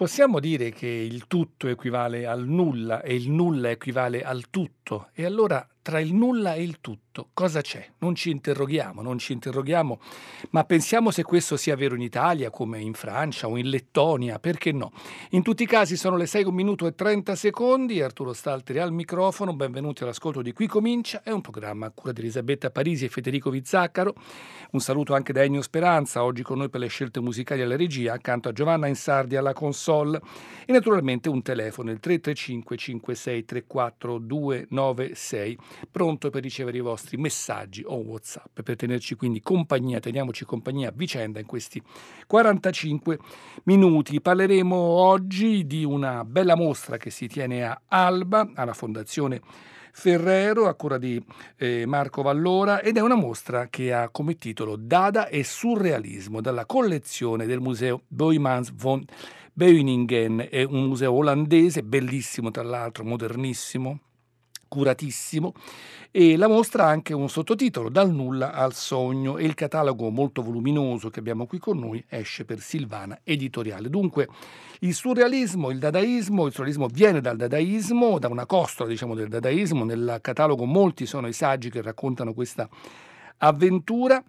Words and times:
Possiamo 0.00 0.40
dire 0.40 0.70
che 0.70 0.86
il 0.86 1.26
tutto 1.26 1.68
equivale 1.68 2.24
al 2.24 2.46
nulla 2.46 3.02
e 3.02 3.14
il 3.14 3.30
nulla 3.30 3.68
equivale 3.68 4.22
al 4.22 4.48
tutto. 4.48 5.10
E 5.12 5.26
allora 5.26 5.68
tra 5.90 5.98
il 5.98 6.14
nulla 6.14 6.54
e 6.54 6.62
il 6.62 6.80
tutto. 6.80 7.30
Cosa 7.34 7.62
c'è? 7.62 7.84
Non 7.98 8.14
ci 8.14 8.30
interroghiamo, 8.30 9.02
non 9.02 9.18
ci 9.18 9.32
interroghiamo, 9.32 9.98
ma 10.50 10.62
pensiamo 10.62 11.10
se 11.10 11.24
questo 11.24 11.56
sia 11.56 11.74
vero 11.74 11.96
in 11.96 12.00
Italia 12.00 12.48
come 12.48 12.78
in 12.78 12.94
Francia 12.94 13.48
o 13.48 13.56
in 13.56 13.68
Lettonia, 13.68 14.38
perché 14.38 14.70
no? 14.70 14.92
In 15.30 15.42
tutti 15.42 15.64
i 15.64 15.66
casi 15.66 15.96
sono 15.96 16.16
le 16.16 16.26
6 16.26 16.44
minuto 16.52 16.86
e 16.86 16.94
30 16.94 17.34
secondi, 17.34 18.00
Arturo 18.00 18.32
Stalteri 18.32 18.78
al 18.78 18.92
microfono, 18.92 19.52
benvenuti 19.52 20.04
all'ascolto 20.04 20.42
di 20.42 20.52
Qui 20.52 20.68
Comincia, 20.68 21.22
è 21.24 21.32
un 21.32 21.40
programma 21.40 21.86
a 21.86 21.90
cura 21.90 22.12
di 22.12 22.20
Elisabetta 22.20 22.70
Parisi 22.70 23.06
e 23.06 23.08
Federico 23.08 23.50
Vizzaccaro, 23.50 24.14
un 24.70 24.80
saluto 24.80 25.12
anche 25.14 25.32
da 25.32 25.42
Ennio 25.42 25.62
Speranza, 25.62 26.22
oggi 26.22 26.44
con 26.44 26.58
noi 26.58 26.70
per 26.70 26.78
le 26.78 26.86
scelte 26.86 27.18
musicali 27.18 27.62
alla 27.62 27.76
regia, 27.76 28.12
accanto 28.12 28.48
a 28.48 28.52
Giovanna 28.52 28.86
Insardi 28.86 29.34
alla 29.34 29.52
console. 29.52 30.20
E 30.64 30.72
naturalmente 30.72 31.28
un 31.28 31.42
telefono, 31.42 31.90
il 31.90 31.98
335 31.98 32.76
5634 32.76 34.18
296 34.18 35.58
pronto 35.90 36.30
per 36.30 36.42
ricevere 36.42 36.78
i 36.78 36.80
vostri 36.80 37.16
messaggi 37.16 37.82
o 37.84 37.96
WhatsApp, 37.96 38.60
per 38.62 38.76
tenerci 38.76 39.14
quindi 39.14 39.40
compagnia, 39.40 40.00
teniamoci 40.00 40.44
compagnia 40.44 40.88
a 40.88 40.92
vicenda 40.94 41.38
in 41.38 41.46
questi 41.46 41.82
45 42.26 43.18
minuti. 43.64 44.20
Parleremo 44.20 44.76
oggi 44.76 45.66
di 45.66 45.84
una 45.84 46.24
bella 46.24 46.56
mostra 46.56 46.96
che 46.96 47.10
si 47.10 47.26
tiene 47.26 47.64
a 47.64 47.80
Alba, 47.86 48.50
alla 48.54 48.74
Fondazione 48.74 49.40
Ferrero, 49.92 50.66
a 50.66 50.74
cura 50.74 50.98
di 50.98 51.22
eh, 51.56 51.84
Marco 51.86 52.22
Vallora, 52.22 52.80
ed 52.80 52.96
è 52.96 53.00
una 53.00 53.16
mostra 53.16 53.68
che 53.68 53.92
ha 53.92 54.08
come 54.08 54.36
titolo 54.36 54.76
Dada 54.76 55.28
e 55.28 55.44
Surrealismo, 55.44 56.40
dalla 56.40 56.66
collezione 56.66 57.46
del 57.46 57.60
museo 57.60 58.02
Boymans 58.06 58.72
von 58.72 59.04
Beuningen, 59.52 60.46
è 60.48 60.62
un 60.62 60.84
museo 60.84 61.12
olandese, 61.12 61.82
bellissimo 61.82 62.50
tra 62.50 62.62
l'altro, 62.62 63.04
modernissimo, 63.04 63.98
curatissimo. 64.70 65.52
E 66.12 66.36
la 66.36 66.48
mostra 66.48 66.84
ha 66.84 66.88
anche 66.88 67.12
un 67.12 67.28
sottotitolo 67.28 67.88
Dal 67.88 68.10
nulla 68.10 68.52
al 68.52 68.72
sogno. 68.72 69.36
E 69.36 69.44
il 69.44 69.54
catalogo 69.54 70.08
molto 70.10 70.42
voluminoso 70.42 71.10
che 71.10 71.18
abbiamo 71.18 71.46
qui 71.46 71.58
con 71.58 71.78
noi 71.78 72.02
esce 72.08 72.44
per 72.44 72.60
Silvana 72.60 73.18
Editoriale. 73.24 73.90
Dunque 73.90 74.28
il 74.80 74.94
surrealismo, 74.94 75.70
il 75.70 75.78
dadaismo, 75.78 76.46
il 76.46 76.52
surrealismo 76.52 76.86
viene 76.86 77.20
dal 77.20 77.36
dadaismo, 77.36 78.18
da 78.18 78.28
una 78.28 78.46
costola 78.46 78.88
diciamo 78.88 79.14
del 79.14 79.28
dadaismo, 79.28 79.84
nel 79.84 80.18
catalogo 80.22 80.64
molti 80.64 81.04
sono 81.04 81.26
i 81.26 81.32
saggi 81.32 81.68
che 81.68 81.82
raccontano 81.82 82.32
questa 82.32 82.68
avventura 83.38 84.22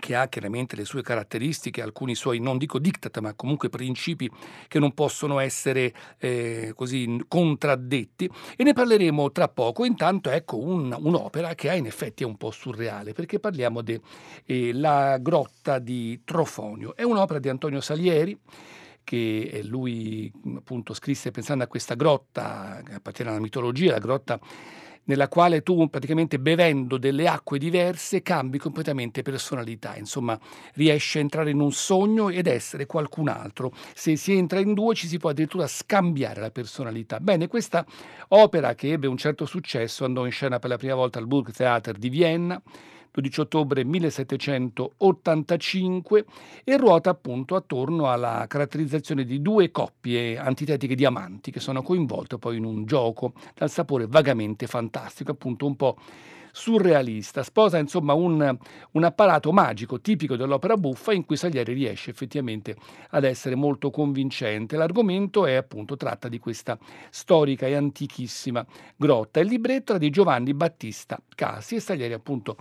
che 0.00 0.16
ha 0.16 0.26
chiaramente 0.28 0.74
le 0.74 0.84
sue 0.84 1.02
caratteristiche, 1.02 1.80
alcuni 1.80 2.14
suoi, 2.14 2.40
non 2.40 2.58
dico 2.58 2.78
diktat, 2.78 3.18
ma 3.20 3.34
comunque 3.34 3.68
principi 3.68 4.28
che 4.66 4.78
non 4.80 4.92
possono 4.92 5.38
essere 5.38 5.94
eh, 6.18 6.72
così 6.74 7.22
contraddetti 7.28 8.28
e 8.56 8.64
ne 8.64 8.72
parleremo 8.72 9.30
tra 9.30 9.48
poco. 9.48 9.84
Intanto 9.84 10.30
ecco 10.30 10.58
un, 10.58 10.94
un'opera 10.98 11.54
che 11.54 11.70
ha 11.70 11.74
in 11.74 11.86
effetti 11.86 12.24
è 12.24 12.26
un 12.26 12.36
po' 12.36 12.50
surreale 12.50 13.12
perché 13.12 13.38
parliamo 13.38 13.82
della 13.82 15.14
eh, 15.14 15.22
grotta 15.22 15.78
di 15.78 16.20
Trofonio. 16.24 16.96
È 16.96 17.02
un'opera 17.02 17.38
di 17.38 17.48
Antonio 17.48 17.80
Salieri 17.80 18.38
che 19.04 19.60
lui 19.64 20.32
appunto 20.56 20.94
scrisse 20.94 21.30
pensando 21.30 21.62
a 21.62 21.66
questa 21.66 21.94
grotta 21.94 22.80
che 22.84 22.94
appartiene 22.94 23.30
alla 23.30 23.40
mitologia, 23.40 23.92
la 23.92 23.98
grotta 23.98 24.40
nella 25.04 25.28
quale 25.28 25.62
tu 25.62 25.88
praticamente 25.88 26.38
bevendo 26.38 26.98
delle 26.98 27.26
acque 27.28 27.58
diverse 27.58 28.22
cambi 28.22 28.58
completamente 28.58 29.22
personalità, 29.22 29.96
insomma 29.96 30.38
riesci 30.74 31.18
a 31.18 31.20
entrare 31.20 31.50
in 31.50 31.60
un 31.60 31.72
sogno 31.72 32.28
ed 32.28 32.46
essere 32.46 32.86
qualcun 32.86 33.28
altro. 33.28 33.72
Se 33.94 34.16
si 34.16 34.32
entra 34.32 34.60
in 34.60 34.74
due 34.74 34.94
ci 34.94 35.06
si 35.06 35.18
può 35.18 35.30
addirittura 35.30 35.66
scambiare 35.66 36.40
la 36.40 36.50
personalità. 36.50 37.20
Bene, 37.20 37.48
questa 37.48 37.84
opera 38.28 38.74
che 38.74 38.92
ebbe 38.92 39.06
un 39.06 39.16
certo 39.16 39.46
successo 39.46 40.04
andò 40.04 40.24
in 40.24 40.32
scena 40.32 40.58
per 40.58 40.70
la 40.70 40.76
prima 40.76 40.94
volta 40.94 41.18
al 41.18 41.26
Burgtheater 41.26 41.96
di 41.96 42.08
Vienna 42.08 42.60
12 43.14 43.40
ottobre 43.42 43.84
1785 43.84 46.24
e 46.64 46.76
ruota 46.76 47.10
appunto 47.10 47.54
attorno 47.54 48.10
alla 48.10 48.46
caratterizzazione 48.48 49.24
di 49.24 49.40
due 49.40 49.70
coppie 49.70 50.36
antitetiche 50.36 50.96
di 50.96 51.04
amanti 51.04 51.52
che 51.52 51.60
sono 51.60 51.80
coinvolte 51.82 52.38
poi 52.38 52.56
in 52.56 52.64
un 52.64 52.84
gioco 52.86 53.34
dal 53.54 53.70
sapore 53.70 54.08
vagamente 54.08 54.66
fantastico, 54.66 55.30
appunto 55.30 55.64
un 55.64 55.76
po' 55.76 55.96
surrealista. 56.54 57.42
Sposa 57.42 57.78
insomma 57.78 58.14
un, 58.14 58.56
un 58.92 59.04
apparato 59.04 59.50
magico 59.50 60.00
tipico 60.00 60.36
dell'opera 60.36 60.76
buffa 60.76 61.12
in 61.12 61.24
cui 61.24 61.36
Salieri 61.36 61.72
riesce 61.72 62.10
effettivamente 62.10 62.76
ad 63.10 63.24
essere 63.24 63.56
molto 63.56 63.90
convincente. 63.90 64.76
L'argomento 64.76 65.46
è 65.46 65.54
appunto 65.54 65.96
tratta 65.96 66.28
di 66.28 66.38
questa 66.38 66.78
storica 67.10 67.66
e 67.66 67.74
antichissima 67.74 68.64
grotta. 68.96 69.40
Il 69.40 69.48
libretto 69.48 69.92
era 69.92 69.98
di 69.98 70.10
Giovanni 70.10 70.54
Battista 70.54 71.20
Casi 71.34 71.74
e 71.74 71.80
Salieri 71.80 72.12
appunto 72.12 72.56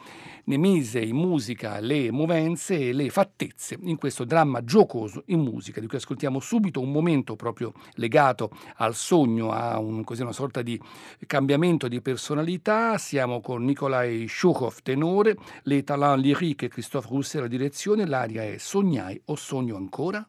ne 0.46 0.58
mise 0.58 1.00
in 1.00 1.16
musica 1.16 1.80
le 1.80 2.12
movenze 2.12 2.90
e 2.90 2.94
le 2.94 3.12
fattezze 3.12 3.78
in 3.80 3.98
questo 3.98 4.24
dramma 4.26 4.64
giocoso 4.64 5.22
in 5.28 5.40
musica 5.40 5.80
di 5.80 5.86
cui 5.86 5.98
ascoltiamo 5.98 6.40
subito 6.40 6.82
un 6.82 6.92
momento 6.92 7.36
proprio 7.36 7.74
legato 7.94 8.50
al 8.78 8.96
sogno, 8.96 9.52
a 9.52 9.78
un, 9.78 10.04
così, 10.04 10.24
una 10.24 10.32
sorta 10.32 10.64
di 10.64 10.82
cambiamento 11.28 11.88
di 11.88 12.02
personalità. 12.02 12.98
Siamo 12.98 13.40
con 13.40 13.64
Nicola 13.64 13.83
Nikolai 13.84 14.28
Shukhov 14.30 14.82
tenore, 14.82 15.36
le 15.64 15.84
talent 15.84 16.16
lyrique 16.16 16.70
Christophe 16.70 17.10
Rousset 17.10 17.42
la 17.42 17.48
direzione, 17.48 18.06
l'aria 18.06 18.44
è 18.44 18.58
Sognai 18.58 19.22
o 19.26 19.36
sogno 19.36 19.76
ancora? 19.76 20.26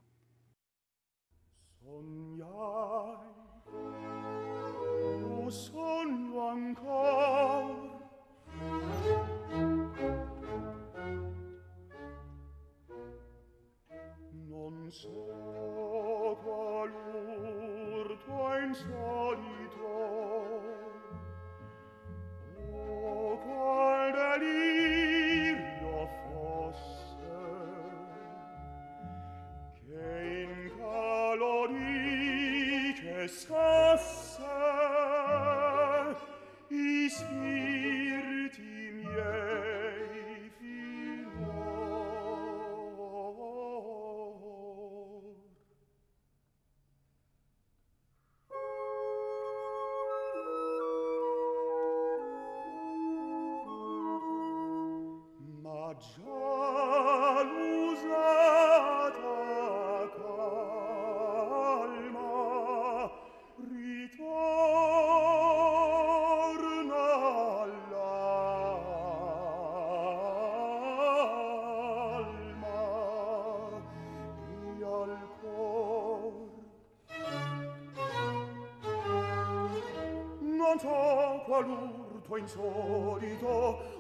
qual 81.55 81.71
urto 81.71 82.39
insolito 82.39 83.47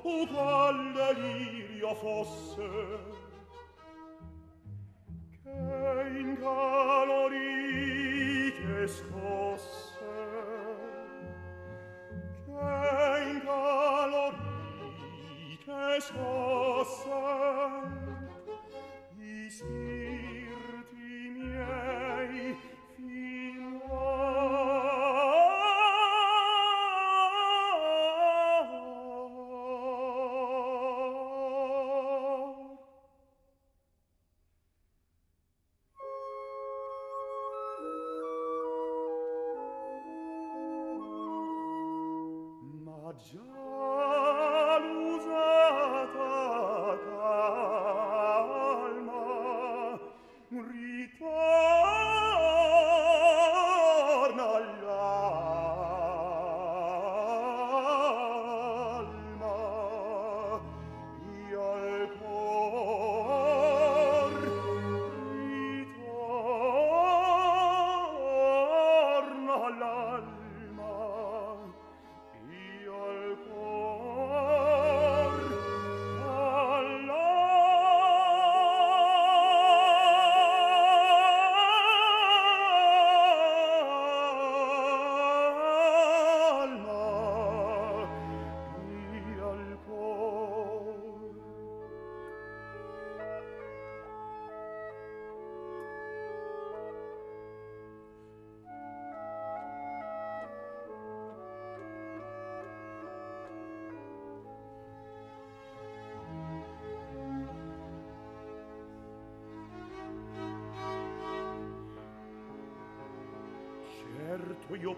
o 0.03 0.27
qual 0.27 0.75
delirio 0.93 1.95
fosse. 1.95 3.13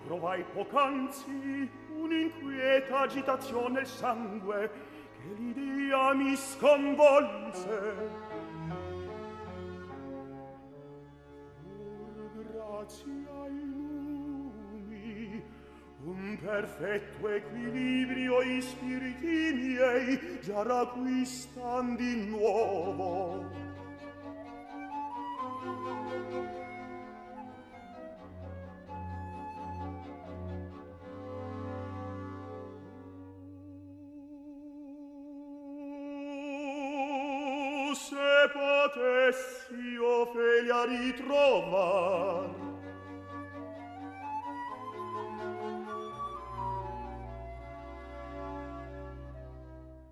provai 0.07 0.45
pocanzi 0.53 1.69
un'inquieta 1.97 3.01
agitazione 3.01 3.81
nel 3.81 3.87
sangue 3.87 4.71
che 5.21 5.35
l'idea 5.37 6.15
mi 6.15 6.37
sconvolse. 6.37 7.95
Oh, 11.65 12.31
grazia 12.53 13.49
lumi, 13.49 15.43
un 16.05 16.39
perfetto 16.41 17.29
equilibrio 17.29 18.43
i 18.43 18.61
spiriti 18.63 19.53
miei 19.55 20.39
già 20.41 20.87
qui 20.87 21.25
stan 21.25 21.97
di 21.97 22.27
nuovo. 22.27 23.46
se 37.97 38.51
potessi 38.53 39.97
Ofelia 39.97 40.85
ritrovar. 40.85 42.49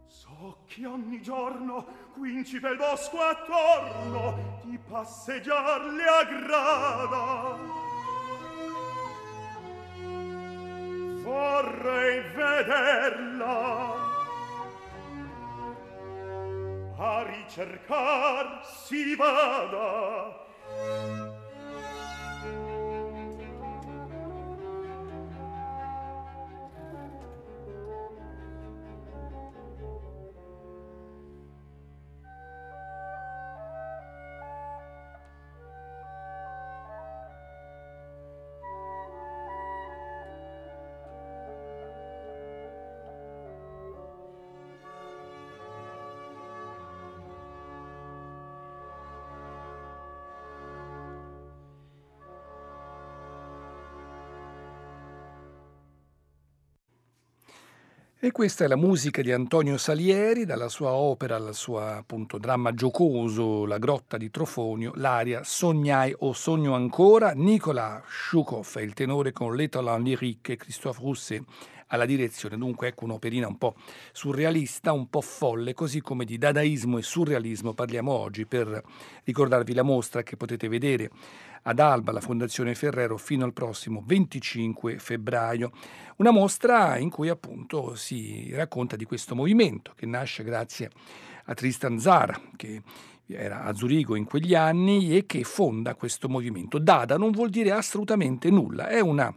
So 0.07 0.57
che 0.67 0.87
ogni 0.87 1.21
giorno 1.21 1.87
quinci 2.15 2.59
pel 2.59 2.77
bosco 2.77 3.21
attorno 3.21 4.61
di 4.65 4.79
passeggiar 4.79 5.81
le 5.85 6.05
aggrada 6.05 7.83
Vorrei 11.23 12.21
vederla 12.35 14.04
a 17.05 17.23
ricercar 17.25 18.63
si 18.65 19.15
vada. 19.15 20.33
E 58.25 58.33
questa 58.33 58.65
è 58.65 58.69
la 58.69 58.77
musica 58.77 59.21
di 59.21 59.33
Antonio 59.33 59.77
Salieri, 59.77 60.47
dalla 60.47 60.71
sua 60.71 60.93
opera 60.93 61.37
al 61.37 61.55
suo 61.55 61.81
appunto 61.81 62.39
dramma 62.39 62.73
giocoso 62.73 63.67
La 63.67 63.77
grotta 63.77 64.17
di 64.17 64.31
Trofonio, 64.31 64.93
l'aria 64.95 65.43
Sognai 65.45 66.15
o 66.21 66.33
sogno 66.33 66.75
ancora, 66.75 67.33
Nicola 67.33 68.03
Shukov 68.09 68.79
è 68.79 68.81
il 68.81 68.95
tenore 68.95 69.33
con 69.33 69.55
l'Étalon 69.55 70.03
lyrique 70.03 70.57
Christophe 70.57 71.03
Rousset 71.03 71.45
alla 71.89 72.07
direzione. 72.07 72.57
Dunque 72.57 72.89
ecco 72.89 73.05
un'operina 73.05 73.47
un 73.47 73.59
po' 73.59 73.75
surrealista, 74.13 74.93
un 74.93 75.09
po' 75.09 75.21
folle, 75.21 75.75
così 75.75 76.01
come 76.01 76.25
di 76.25 76.39
dadaismo 76.39 76.99
e 76.99 77.03
surrealismo 77.03 77.73
parliamo 77.75 78.13
oggi 78.13 78.47
per 78.47 78.83
ricordarvi 79.25 79.75
la 79.75 79.83
mostra 79.83 80.23
che 80.23 80.37
potete 80.37 80.69
vedere 80.69 81.11
ad 81.67 81.79
Alba, 81.79 82.13
la 82.13 82.21
Fondazione 82.21 82.75
Ferrero, 82.75 83.17
fino 83.17 83.45
al 83.45 83.53
prossimo 83.53 84.03
25 84.05 84.99
febbraio. 84.99 85.73
Una 86.17 86.31
mostra 86.31 86.99
in 86.99 87.11
cui 87.11 87.29
appunto 87.29 87.95
si 87.95 88.51
racconta 88.53 88.97
di 88.97 89.05
questo 89.05 89.35
movimento 89.35 89.93
che 89.97 90.07
nasce 90.07 90.45
grazie 90.45 90.91
a 91.47 91.55
Tristan 91.55 91.99
Zara, 91.99 92.39
che 92.57 92.83
era 93.27 93.63
a 93.63 93.75
Zurigo 93.75 94.17
in 94.17 94.25
quegli 94.25 94.55
anni 94.55 95.17
e 95.17 95.25
che 95.25 95.45
fonda 95.45 95.95
questo 95.95 96.29
movimento. 96.29 96.79
Dada 96.79 97.17
non 97.17 97.31
vuol 97.31 97.49
dire 97.49 97.73
assolutamente 97.73 98.51
nulla, 98.51 98.89
è 98.89 99.01
una 99.01 99.35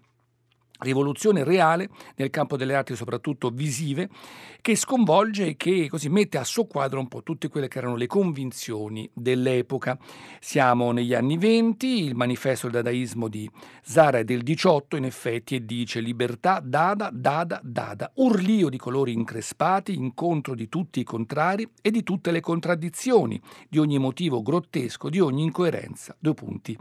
rivoluzione 0.80 1.44
reale 1.44 1.90
nel 2.16 2.30
campo 2.30 2.58
delle 2.58 2.76
arti 2.76 2.96
soprattutto 2.96 3.50
visive 3.50 4.10
che 4.62 4.76
sconvolge 4.76 5.46
e 5.46 5.56
che 5.56 5.88
così 5.90 6.10
mette 6.10 6.38
a 6.38 6.44
soqquadro 6.44 7.00
un 7.00 7.08
po' 7.08 7.24
tutte 7.24 7.48
quelle 7.48 7.68
che 7.68 7.78
erano 7.78 7.96
le 7.96 8.08
convinzioni 8.08 9.10
dell'epoca. 9.14 9.98
Siamo 10.40 10.92
negli 10.92 11.14
anni 11.14 11.38
venti, 11.38 12.04
il 12.04 12.16
manifesto 12.16 12.68
del 12.68 12.84
dadaismo 12.84 13.28
di 13.28 13.50
Zara 13.82 14.20
è 14.20 14.24
del 14.24 14.44
18 14.44 14.98
in 14.98 15.06
effetti 15.06 15.56
e 15.56 15.66
dice 15.66 16.00
libertà, 16.00 16.60
dada, 16.62 17.10
dada, 17.14 17.62
dada, 17.64 18.12
urlio 18.16 18.70
di 18.70 18.78
colori 18.78 19.14
increspati, 19.14 19.96
incontro 19.96 20.54
di 20.54 20.68
tutti 20.68 21.00
i 21.00 21.04
contrari 21.04 21.70
e 21.82 21.90
di 21.90 22.04
tutte 22.04 22.32
le 22.32 22.42
contraddizioni, 22.42 23.40
di 23.70 23.78
ogni 23.78 24.00
motivo 24.00 24.42
grottesco, 24.42 25.10
di 25.10 25.20
ogni 25.20 25.44
incoerenza. 25.44 26.16
Due 26.20 26.34
punti 26.34 26.78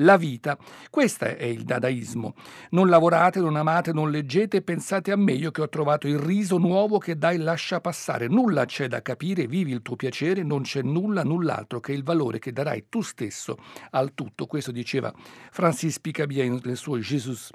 la 0.00 0.16
vita. 0.16 0.58
Questo 0.90 1.24
è 1.24 1.44
il 1.44 1.64
dadaismo. 1.64 2.34
Non 2.70 2.88
lavorate, 2.88 3.40
non 3.40 3.56
amate, 3.56 3.92
non 3.92 4.10
leggete, 4.10 4.62
pensate 4.62 5.12
a 5.12 5.16
me, 5.16 5.32
io 5.32 5.50
che 5.50 5.62
ho 5.62 5.68
trovato 5.68 6.06
il 6.06 6.18
riso 6.18 6.58
nuovo 6.58 6.98
che 6.98 7.16
dai 7.16 7.38
lascia 7.38 7.80
passare. 7.80 8.28
Nulla 8.28 8.64
c'è 8.64 8.88
da 8.88 9.02
capire, 9.02 9.46
vivi 9.46 9.72
il 9.72 9.82
tuo 9.82 9.96
piacere, 9.96 10.42
non 10.42 10.62
c'è 10.62 10.82
nulla, 10.82 11.22
null'altro 11.22 11.80
che 11.80 11.92
il 11.92 12.02
valore 12.02 12.38
che 12.38 12.52
darai 12.52 12.86
tu 12.88 13.00
stesso 13.00 13.56
al 13.90 14.14
tutto. 14.14 14.46
Questo 14.46 14.72
diceva 14.72 15.12
Francis 15.50 16.00
Picabia 16.00 16.44
nel 16.44 16.76
suo 16.76 16.98
Jesus. 16.98 17.50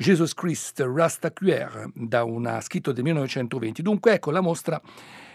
Jesus 0.00 0.32
Christ 0.32 0.80
Rastaquer, 0.80 1.90
da 1.92 2.22
una 2.22 2.60
scritto 2.60 2.92
del 2.92 3.02
1920. 3.02 3.82
Dunque 3.82 4.12
ecco 4.12 4.30
la 4.30 4.40
mostra 4.40 4.80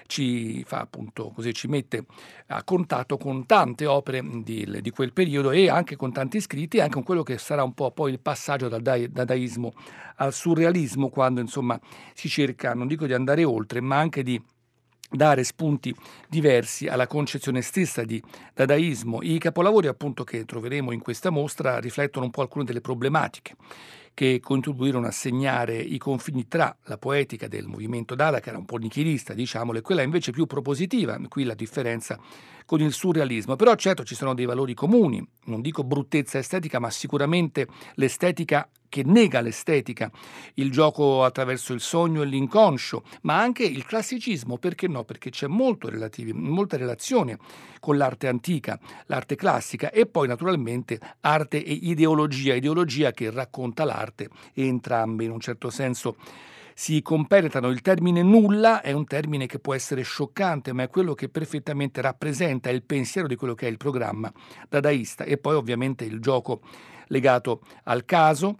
ci 0.07 0.63
fa 0.65 0.79
appunto 0.79 1.31
così, 1.33 1.53
ci 1.53 1.67
mette 1.67 2.05
a 2.47 2.63
contatto 2.63 3.17
con 3.17 3.45
tante 3.45 3.85
opere 3.85 4.21
di, 4.43 4.79
di, 4.81 4.89
quel 4.91 5.13
periodo 5.13 5.51
e 5.51 5.69
anche 5.69 5.95
con 5.95 6.11
tanti 6.11 6.39
scritti 6.39 6.77
e 6.77 6.81
anche 6.81 6.93
con 6.93 7.03
quello 7.03 7.23
che 7.23 7.37
sarà 7.37 7.63
un 7.63 7.73
po' 7.73 7.91
poi 7.91 8.11
il 8.11 8.19
passaggio 8.19 8.67
dal 8.67 8.81
dadaismo 8.81 9.73
al 10.17 10.33
surrealismo 10.33 11.09
quando 11.09 11.41
insomma 11.41 11.79
si 12.13 12.29
cerca, 12.29 12.73
non 12.73 12.87
dico 12.87 13.05
di 13.05 13.13
andare 13.13 13.43
oltre, 13.43 13.81
ma 13.81 13.97
anche 13.97 14.23
di 14.23 14.41
dare 15.09 15.43
spunti 15.43 15.95
diversi 16.27 16.87
alla 16.87 17.07
concezione 17.07 17.61
stessa 17.61 18.03
di 18.03 18.21
dadaismo. 18.53 19.21
I 19.21 19.37
capolavori 19.37 19.87
appunto 19.87 20.23
che 20.23 20.43
troveremo 20.45 20.91
in 20.91 21.01
questa 21.01 21.29
mostra 21.29 21.79
riflettono 21.79 22.25
un 22.25 22.31
po' 22.31 22.41
alcune 22.41 22.65
delle 22.65 22.81
problematiche 22.81 23.55
che 24.13 24.39
contribuirono 24.41 25.07
a 25.07 25.11
segnare 25.11 25.77
i 25.77 25.97
confini 25.97 26.47
tra 26.47 26.75
la 26.83 26.97
poetica 26.97 27.47
del 27.47 27.67
movimento 27.67 28.15
Dada, 28.15 28.39
che 28.39 28.49
era 28.49 28.57
un 28.57 28.65
po' 28.65 28.77
nichilista, 28.77 29.33
diciamolo, 29.33 29.79
e 29.79 29.81
quella 29.81 30.01
invece 30.01 30.31
più 30.31 30.45
propositiva, 30.45 31.19
qui 31.27 31.43
la 31.43 31.55
differenza 31.55 32.19
con 32.73 32.81
il 32.81 32.91
surrealismo. 32.91 33.55
Però 33.55 33.75
certo 33.75 34.03
ci 34.03 34.15
sono 34.15 34.33
dei 34.33 34.45
valori 34.45 34.73
comuni, 34.73 35.23
non 35.45 35.61
dico 35.61 35.83
bruttezza 35.83 36.39
estetica, 36.39 36.79
ma 36.79 36.89
sicuramente 36.89 37.67
l'estetica 37.95 38.67
che 38.89 39.03
nega 39.05 39.41
l'estetica, 39.41 40.09
il 40.55 40.71
gioco 40.71 41.23
attraverso 41.23 41.73
il 41.73 41.81
sogno 41.81 42.23
e 42.23 42.25
l'inconscio, 42.25 43.03
ma 43.21 43.39
anche 43.39 43.63
il 43.63 43.85
classicismo, 43.85 44.57
perché 44.57 44.87
no? 44.87 45.03
Perché 45.03 45.29
c'è 45.29 45.47
relativi, 45.47 46.33
molta 46.33 46.75
relazione 46.75 47.37
con 47.79 47.95
l'arte 47.95 48.27
antica, 48.27 48.79
l'arte 49.05 49.35
classica 49.35 49.91
e 49.91 50.07
poi 50.07 50.27
naturalmente 50.27 50.99
arte 51.21 51.63
e 51.63 51.73
ideologia, 51.73 52.55
ideologia 52.55 53.11
che 53.11 53.29
racconta 53.29 53.83
l'arte 53.83 54.29
e 54.51 54.65
entrambe 54.65 55.25
in 55.25 55.29
un 55.31 55.39
certo 55.39 55.69
senso 55.69 56.15
si 56.73 57.01
compenetrano. 57.01 57.69
Il 57.69 57.81
termine 57.81 58.21
nulla 58.21 58.81
è 58.81 58.91
un 58.91 59.05
termine 59.05 59.45
che 59.45 59.59
può 59.59 59.73
essere 59.73 60.01
scioccante, 60.01 60.73
ma 60.73 60.83
è 60.83 60.89
quello 60.89 61.13
che 61.13 61.29
perfettamente 61.29 62.01
rappresenta 62.01 62.69
il 62.69 62.83
pensiero 62.83 63.27
di 63.27 63.35
quello 63.35 63.53
che 63.53 63.67
è 63.67 63.69
il 63.69 63.77
programma 63.77 64.31
dadaista 64.69 65.23
e 65.23 65.37
poi 65.37 65.55
ovviamente 65.55 66.05
il 66.05 66.19
gioco 66.19 66.61
legato 67.07 67.61
al 67.83 68.05
caso, 68.05 68.57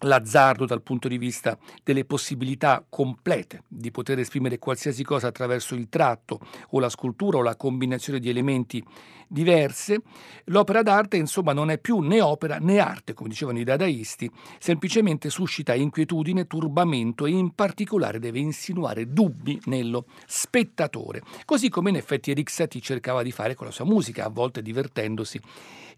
l'azzardo 0.00 0.66
dal 0.66 0.82
punto 0.82 1.08
di 1.08 1.16
vista 1.16 1.56
delle 1.82 2.04
possibilità 2.04 2.84
complete 2.88 3.62
di 3.68 3.90
poter 3.90 4.18
esprimere 4.18 4.58
qualsiasi 4.58 5.02
cosa 5.02 5.28
attraverso 5.28 5.74
il 5.74 5.88
tratto 5.88 6.40
o 6.70 6.80
la 6.80 6.90
scultura 6.90 7.38
o 7.38 7.42
la 7.42 7.56
combinazione 7.56 8.18
di 8.18 8.28
elementi 8.28 8.84
diverse. 9.26 10.00
L'opera 10.46 10.82
d'arte, 10.82 11.16
insomma, 11.16 11.52
non 11.52 11.70
è 11.70 11.78
più 11.78 11.98
né 11.98 12.20
opera 12.20 12.58
né 12.58 12.78
arte, 12.78 13.14
come 13.14 13.28
dicevano 13.28 13.58
i 13.58 13.64
dadaisti, 13.64 14.30
semplicemente 14.58 15.30
suscita 15.30 15.74
inquietudine, 15.74 16.46
turbamento 16.46 17.26
e 17.26 17.30
in 17.30 17.54
particolare 17.54 18.18
deve 18.18 18.38
insinuare 18.38 19.12
dubbi 19.12 19.60
nello 19.64 20.06
spettatore, 20.26 21.22
così 21.44 21.68
come 21.68 21.90
in 21.90 21.96
effetti 21.96 22.30
Eric 22.30 22.50
Satie 22.50 22.80
cercava 22.80 23.22
di 23.22 23.32
fare 23.32 23.54
con 23.54 23.66
la 23.66 23.72
sua 23.72 23.84
musica, 23.84 24.24
a 24.24 24.30
volte 24.30 24.62
divertendosi 24.62 25.40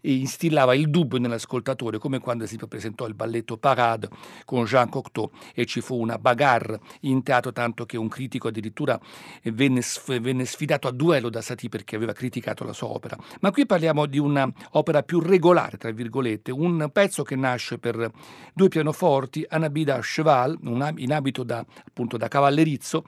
instillava 0.01 0.75
il 0.75 0.89
dubbio 0.89 1.19
nell'ascoltatore, 1.19 1.97
come 1.97 2.19
quando 2.19 2.43
esempio 2.43 2.67
presentò 2.67 3.05
il 3.05 3.15
balletto 3.15 3.57
Parade 3.57 4.07
con 4.45 4.63
Jean 4.63 4.89
Cocteau 4.89 5.29
e 5.53 5.65
ci 5.65 5.81
fu 5.81 5.99
una 5.99 6.17
bagarre 6.17 6.79
in 7.01 7.21
teatro, 7.23 7.51
tanto 7.51 7.85
che 7.85 7.97
un 7.97 8.07
critico 8.07 8.47
addirittura 8.47 8.99
venne, 9.43 9.81
venne 10.21 10.45
sfidato 10.45 10.87
a 10.87 10.91
duello 10.91 11.29
da 11.29 11.41
Satie 11.41 11.69
perché 11.69 11.95
aveva 11.95 12.13
criticato 12.13 12.63
la 12.63 12.73
sua 12.73 12.87
opera. 12.87 13.17
Ma 13.41 13.51
qui 13.51 13.65
parliamo 13.65 14.05
di 14.05 14.17
un'opera 14.17 15.03
più 15.03 15.19
regolare, 15.19 15.77
tra 15.77 15.91
virgolette, 15.91 16.51
un 16.51 16.89
pezzo 16.91 17.23
che 17.23 17.35
nasce 17.35 17.77
per 17.77 18.11
due 18.53 18.67
pianoforti, 18.67 19.45
Anabida 19.47 19.99
Cheval, 20.01 20.57
in 20.97 21.13
abito 21.13 21.43
da, 21.43 21.65
appunto, 21.85 22.17
da 22.17 22.27
cavallerizzo, 22.27 23.03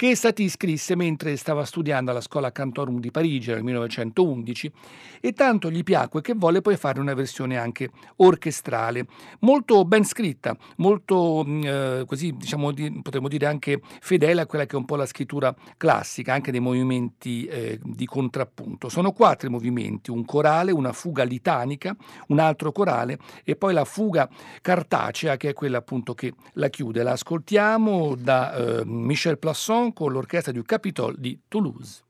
che 0.00 0.16
Satie 0.16 0.48
scrisse 0.48 0.96
mentre 0.96 1.36
stava 1.36 1.62
studiando 1.66 2.10
alla 2.10 2.22
Scuola 2.22 2.50
Cantorum 2.50 3.00
di 3.00 3.10
Parigi 3.10 3.50
nel 3.50 3.62
1911 3.62 4.72
e 5.20 5.32
tanto 5.34 5.70
gli 5.70 5.82
piacque 5.82 6.22
che 6.22 6.32
volle 6.34 6.62
poi 6.62 6.78
fare 6.78 7.00
una 7.00 7.12
versione 7.12 7.58
anche 7.58 7.90
orchestrale, 8.16 9.04
molto 9.40 9.84
ben 9.84 10.06
scritta, 10.06 10.56
molto 10.76 11.44
mm, 11.46 11.62
eh, 11.64 12.04
così 12.06 12.34
diciamo 12.34 12.72
potremmo 13.02 13.28
dire 13.28 13.44
anche 13.44 13.82
fedele 14.00 14.40
a 14.40 14.46
quella 14.46 14.64
che 14.64 14.74
è 14.74 14.78
un 14.78 14.86
po' 14.86 14.96
la 14.96 15.04
scrittura 15.04 15.54
classica, 15.76 16.32
anche 16.32 16.50
dei 16.50 16.60
movimenti 16.60 17.44
eh, 17.44 17.78
di 17.84 18.06
contrappunto. 18.06 18.88
Sono 18.88 19.12
quattro 19.12 19.48
i 19.48 19.50
movimenti, 19.50 20.10
un 20.10 20.24
corale, 20.24 20.72
una 20.72 20.94
fuga 20.94 21.24
litanica, 21.24 21.94
un 22.28 22.38
altro 22.38 22.72
corale 22.72 23.18
e 23.44 23.54
poi 23.54 23.74
la 23.74 23.84
fuga 23.84 24.26
cartacea 24.62 25.36
che 25.36 25.50
è 25.50 25.52
quella 25.52 25.76
appunto 25.76 26.14
che 26.14 26.32
la 26.54 26.68
chiude. 26.70 27.02
La 27.02 27.12
ascoltiamo 27.12 28.14
da 28.14 28.54
eh, 28.54 28.82
Michel 28.86 29.38
Plasson 29.38 29.88
con 29.92 30.12
l'orchestra 30.12 30.52
du 30.52 30.62
Capitole 30.62 31.16
di 31.18 31.40
Toulouse. 31.48 32.02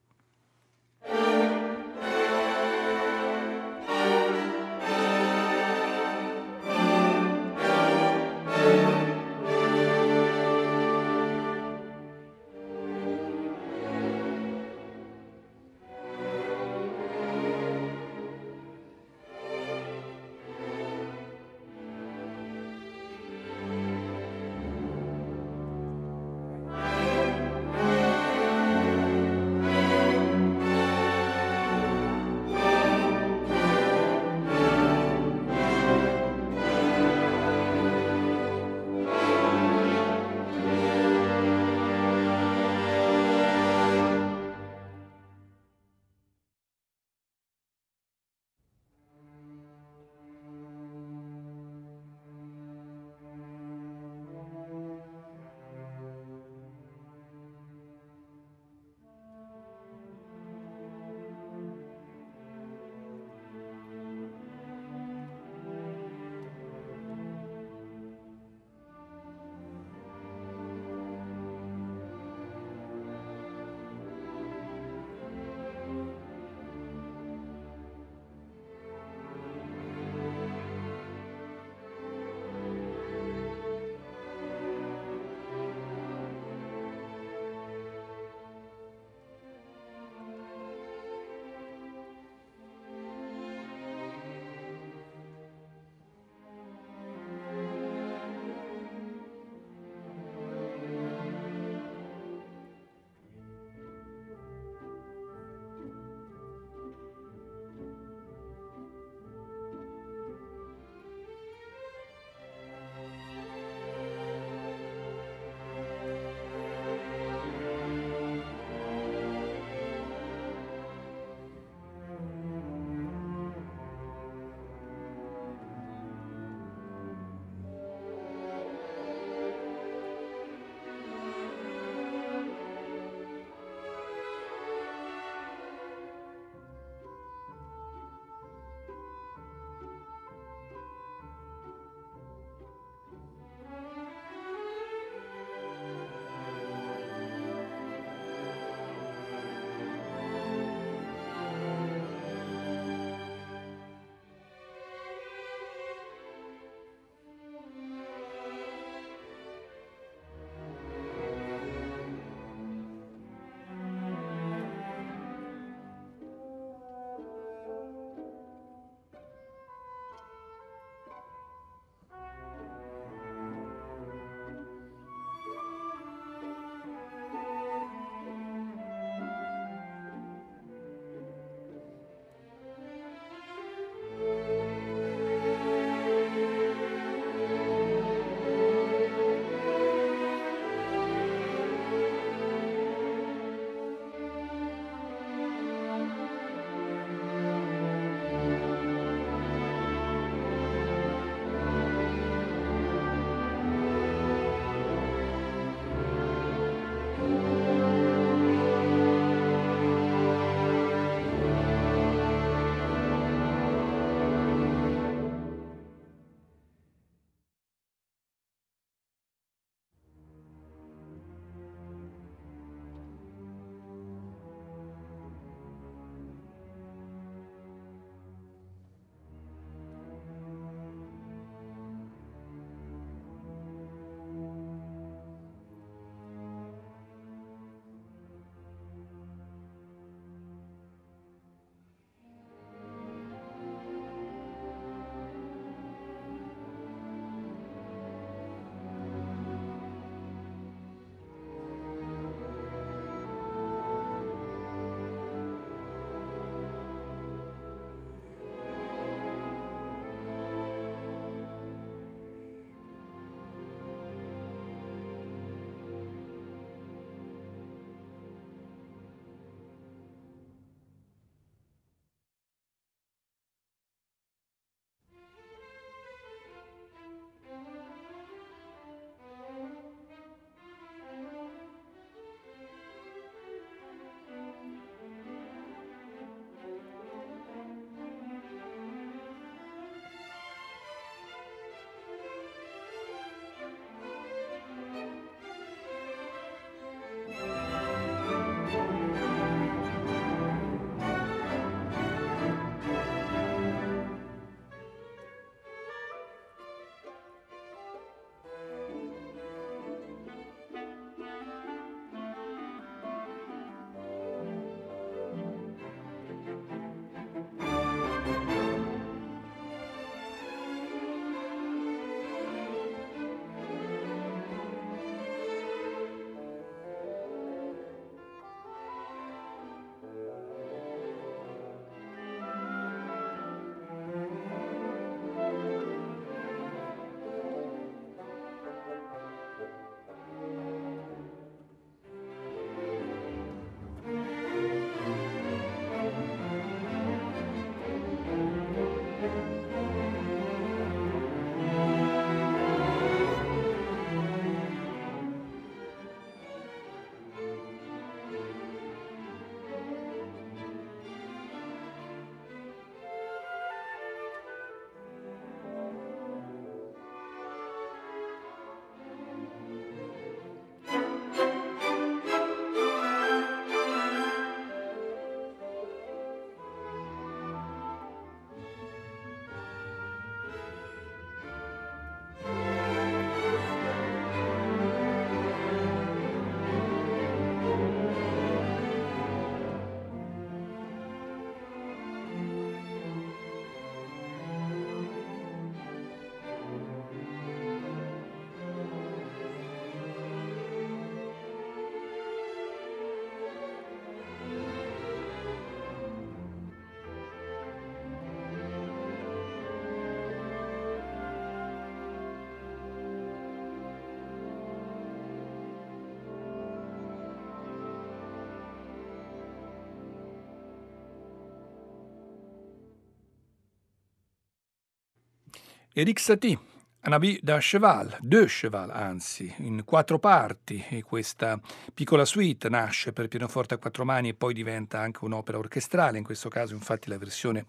Eric 425.93 426.21
Satie, 426.21 426.57
un 427.03 427.13
habit 427.13 427.43
da 427.43 427.59
cheval, 427.59 428.17
deux 428.21 428.47
cheval 428.47 428.91
anzi, 428.91 429.53
in 429.59 429.83
quattro 429.85 430.21
parti. 430.21 430.85
E 430.89 431.03
questa 431.03 431.61
piccola 431.93 432.25
suite 432.25 432.69
nasce 432.69 433.13
per 433.13 433.27
pianoforte 433.27 433.75
a 433.75 433.79
quattro 433.79 434.05
mani 434.05 434.29
e 434.29 434.35
poi 434.35 434.55
diventa 434.55 435.01
anche 435.01 435.25
un'opera 435.25 435.59
orchestrale, 435.59 436.19
in 436.19 436.23
questo 436.23 436.49
caso 436.49 436.75
infatti 436.75 437.09
la 437.09 437.19
versione 437.19 437.67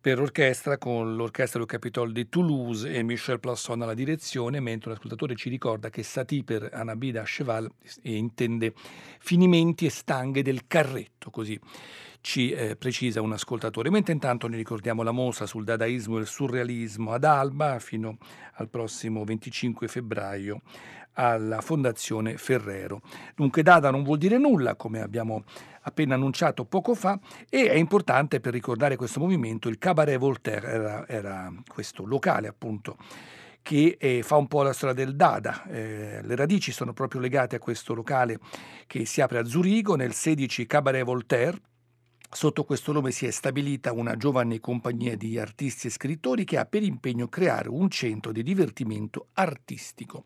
per 0.00 0.20
orchestra 0.20 0.78
con 0.78 1.16
l'orchestra 1.16 1.58
del 1.58 1.68
Capitol 1.68 2.12
di 2.12 2.30
Toulouse 2.30 2.90
e 2.90 3.02
Michel 3.02 3.40
Plasson 3.40 3.82
alla 3.82 3.92
direzione, 3.92 4.58
mentre 4.60 4.92
l'ascoltatore 4.92 5.36
ci 5.36 5.50
ricorda 5.50 5.90
che 5.90 6.02
Satie 6.02 6.44
per 6.44 6.70
Anabida 6.72 7.24
Cheval 7.24 7.70
intende 8.04 8.72
finimenti 9.18 9.84
e 9.84 9.90
stanghe 9.90 10.40
del 10.40 10.66
carretto, 10.66 11.28
così 11.28 11.60
ci 12.24 12.52
eh, 12.52 12.74
precisa 12.74 13.20
un 13.20 13.32
ascoltatore. 13.32 13.90
Mentre 13.90 14.14
intanto 14.14 14.48
ne 14.48 14.56
ricordiamo 14.56 15.02
la 15.02 15.10
mostra 15.10 15.44
sul 15.44 15.62
dadaismo 15.62 16.16
e 16.16 16.20
il 16.20 16.26
surrealismo 16.26 17.12
ad 17.12 17.22
Alba 17.22 17.78
fino 17.78 18.16
al 18.54 18.70
prossimo 18.70 19.24
25 19.24 19.86
febbraio 19.88 20.62
alla 21.12 21.60
Fondazione 21.60 22.38
Ferrero. 22.38 23.02
Dunque 23.36 23.62
Dada 23.62 23.90
non 23.90 24.02
vuol 24.02 24.16
dire 24.16 24.38
nulla, 24.38 24.74
come 24.74 25.02
abbiamo 25.02 25.44
appena 25.82 26.14
annunciato 26.14 26.64
poco 26.64 26.94
fa, 26.94 27.20
e 27.50 27.68
è 27.68 27.74
importante 27.74 28.40
per 28.40 28.54
ricordare 28.54 28.96
questo 28.96 29.20
movimento 29.20 29.68
il 29.68 29.76
Cabaret 29.76 30.18
Voltaire, 30.18 30.66
era, 30.66 31.06
era 31.06 31.52
questo 31.68 32.06
locale 32.06 32.48
appunto 32.48 32.96
che 33.60 33.96
eh, 34.00 34.22
fa 34.22 34.36
un 34.36 34.48
po' 34.48 34.62
la 34.62 34.72
storia 34.72 34.94
del 34.94 35.14
Dada. 35.14 35.64
Eh, 35.66 36.20
le 36.22 36.36
radici 36.36 36.72
sono 36.72 36.94
proprio 36.94 37.20
legate 37.20 37.56
a 37.56 37.58
questo 37.58 37.92
locale 37.92 38.38
che 38.86 39.04
si 39.04 39.20
apre 39.20 39.38
a 39.38 39.44
Zurigo 39.44 39.94
nel 39.94 40.14
16 40.14 40.66
Cabaret 40.66 41.04
Voltaire, 41.04 41.58
Sotto 42.34 42.64
questo 42.64 42.90
nome 42.90 43.12
si 43.12 43.26
è 43.26 43.30
stabilita 43.30 43.92
una 43.92 44.16
giovane 44.16 44.58
compagnia 44.58 45.16
di 45.16 45.38
artisti 45.38 45.86
e 45.86 45.90
scrittori 45.90 46.42
che 46.42 46.58
ha 46.58 46.64
per 46.64 46.82
impegno 46.82 47.28
creare 47.28 47.68
un 47.68 47.88
centro 47.88 48.32
di 48.32 48.42
divertimento 48.42 49.28
artistico. 49.34 50.24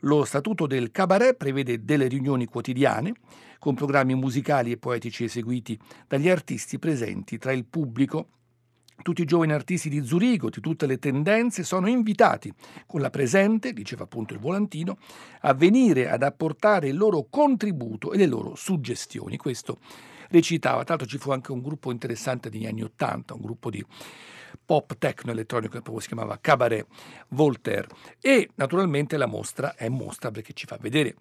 Lo 0.00 0.24
statuto 0.24 0.66
del 0.66 0.90
cabaret 0.90 1.36
prevede 1.36 1.84
delle 1.84 2.08
riunioni 2.08 2.46
quotidiane 2.46 3.12
con 3.60 3.76
programmi 3.76 4.16
musicali 4.16 4.72
e 4.72 4.78
poetici 4.78 5.22
eseguiti 5.22 5.78
dagli 6.08 6.28
artisti 6.28 6.80
presenti 6.80 7.38
tra 7.38 7.52
il 7.52 7.64
pubblico. 7.66 8.30
Tutti 9.00 9.22
i 9.22 9.24
giovani 9.24 9.52
artisti 9.52 9.88
di 9.88 10.04
Zurigo, 10.04 10.50
di 10.50 10.60
tutte 10.60 10.86
le 10.86 10.98
tendenze, 10.98 11.62
sono 11.62 11.86
invitati 11.86 12.52
con 12.84 13.00
la 13.00 13.10
presente, 13.10 13.72
diceva 13.72 14.02
appunto 14.02 14.34
il 14.34 14.40
volantino, 14.40 14.98
a 15.42 15.54
venire 15.54 16.10
ad 16.10 16.24
apportare 16.24 16.88
il 16.88 16.96
loro 16.96 17.28
contributo 17.30 18.10
e 18.10 18.16
le 18.16 18.26
loro 18.26 18.56
suggestioni. 18.56 19.36
Questo 19.36 19.78
recitava. 20.34 20.84
Tra 20.84 20.96
l'altro 20.96 21.06
ci 21.06 21.18
fu 21.18 21.30
anche 21.30 21.52
un 21.52 21.62
gruppo 21.62 21.90
interessante 21.90 22.50
degli 22.50 22.66
anni 22.66 22.82
Ottanta, 22.82 23.34
un 23.34 23.40
gruppo 23.40 23.70
di 23.70 23.84
pop 24.64 24.96
techno 24.98 25.32
elettronico 25.32 25.72
che 25.74 25.80
proprio 25.80 26.00
si 26.00 26.08
chiamava 26.08 26.38
Cabaret 26.40 26.86
Voltaire. 27.28 27.88
E 28.20 28.50
naturalmente 28.54 29.16
la 29.16 29.26
mostra 29.26 29.74
è 29.74 29.88
mostra 29.88 30.30
perché 30.30 30.52
ci 30.52 30.66
fa 30.66 30.78
vedere 30.80 31.16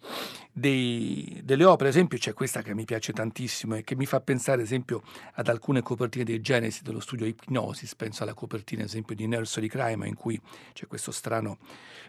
dei, 0.52 1.42
delle 1.44 1.66
opere, 1.66 1.90
ad 1.90 1.96
esempio 1.96 2.18
c'è 2.18 2.34
questa 2.34 2.62
che 2.62 2.74
mi 2.74 2.86
piace 2.86 3.12
tantissimo 3.12 3.76
e 3.76 3.84
che 3.84 3.96
mi 3.96 4.06
fa 4.06 4.22
pensare 4.22 4.60
ad 4.60 4.66
esempio 4.66 5.02
ad 5.34 5.48
alcune 5.48 5.82
copertine 5.82 6.24
dei 6.24 6.42
Genesi 6.42 6.84
dello 6.84 7.00
studio 7.00 7.26
Hypnosis, 7.26 7.96
penso 7.96 8.24
alla 8.24 8.34
copertina 8.34 8.82
ad 8.82 8.88
esempio 8.88 9.16
di 9.16 9.28
Nursery 9.28 9.68
Crime 9.68 10.08
in 10.08 10.16
cui 10.16 10.40
c'è 10.74 10.88
questo 10.88 11.12
strano 11.12 11.58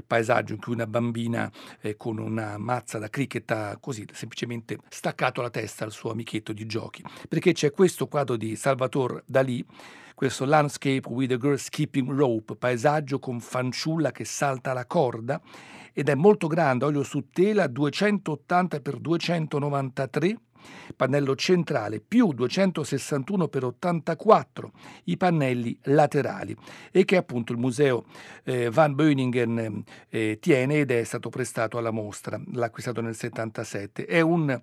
paesaggio 0.06 0.54
in 0.54 0.60
cui 0.60 0.72
una 0.72 0.86
bambina 0.86 1.50
eh, 1.80 1.96
con 1.96 2.18
una 2.18 2.58
mazza 2.58 2.98
da 2.98 3.08
cricket 3.08 3.50
ha 3.50 3.76
così 3.78 4.04
semplicemente 4.12 4.78
staccato 4.88 5.40
la 5.40 5.50
testa 5.50 5.84
al 5.84 5.92
suo 5.92 6.10
amichetto 6.10 6.52
di 6.52 6.66
giochi, 6.94 7.02
perché 7.28 7.52
c'è 7.52 7.72
questo 7.72 8.06
quadro 8.06 8.36
di 8.36 8.54
Salvatore 8.56 9.22
Dalì 9.26 9.64
questo 10.14 10.44
landscape 10.44 11.02
with 11.08 11.32
a 11.32 11.36
girl 11.36 11.58
skipping 11.58 12.08
rope, 12.08 12.54
paesaggio 12.54 13.18
con 13.18 13.40
fanciulla 13.40 14.12
che 14.12 14.24
salta 14.24 14.72
la 14.72 14.86
corda 14.86 15.40
ed 15.92 16.08
è 16.08 16.14
molto 16.14 16.46
grande, 16.46 16.84
olio 16.84 17.02
su 17.02 17.30
tela 17.32 17.66
280 17.66 18.78
x 18.78 18.96
293 18.98 20.38
pannello 20.96 21.34
centrale 21.34 22.00
più 22.00 22.32
261 22.32 23.48
x 23.48 23.62
84 23.62 24.72
i 25.04 25.16
pannelli 25.16 25.76
laterali 25.82 26.56
e 26.92 27.04
che 27.04 27.16
appunto 27.16 27.52
il 27.52 27.58
museo 27.58 28.04
eh, 28.44 28.70
Van 28.70 28.94
Beuningen 28.94 29.84
eh, 30.08 30.38
tiene 30.40 30.78
ed 30.78 30.92
è 30.92 31.02
stato 31.02 31.28
prestato 31.28 31.76
alla 31.76 31.90
mostra, 31.90 32.40
l'ha 32.52 32.66
acquistato 32.66 33.00
nel 33.00 33.16
77. 33.16 34.06
È 34.06 34.20
un 34.20 34.60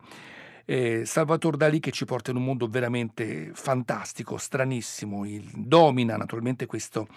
eh, 0.65 1.03
Salvatore 1.05 1.57
Dalì 1.57 1.79
che 1.79 1.91
ci 1.91 2.05
porta 2.05 2.31
in 2.31 2.37
un 2.37 2.43
mondo 2.43 2.67
veramente 2.67 3.51
fantastico, 3.53 4.37
stranissimo, 4.37 5.25
il, 5.25 5.49
domina 5.53 6.17
naturalmente 6.17 6.65
questo 6.65 7.07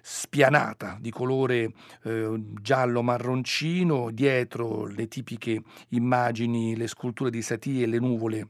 spianata 0.00 0.96
di 1.00 1.10
colore 1.10 1.72
eh, 2.04 2.42
giallo 2.60 3.02
marroncino, 3.02 4.10
dietro 4.10 4.86
le 4.86 5.08
tipiche 5.08 5.62
immagini, 5.90 6.76
le 6.76 6.86
sculture 6.86 7.30
di 7.30 7.42
Satie 7.42 7.84
e 7.84 7.86
le 7.86 7.98
nuvole 7.98 8.48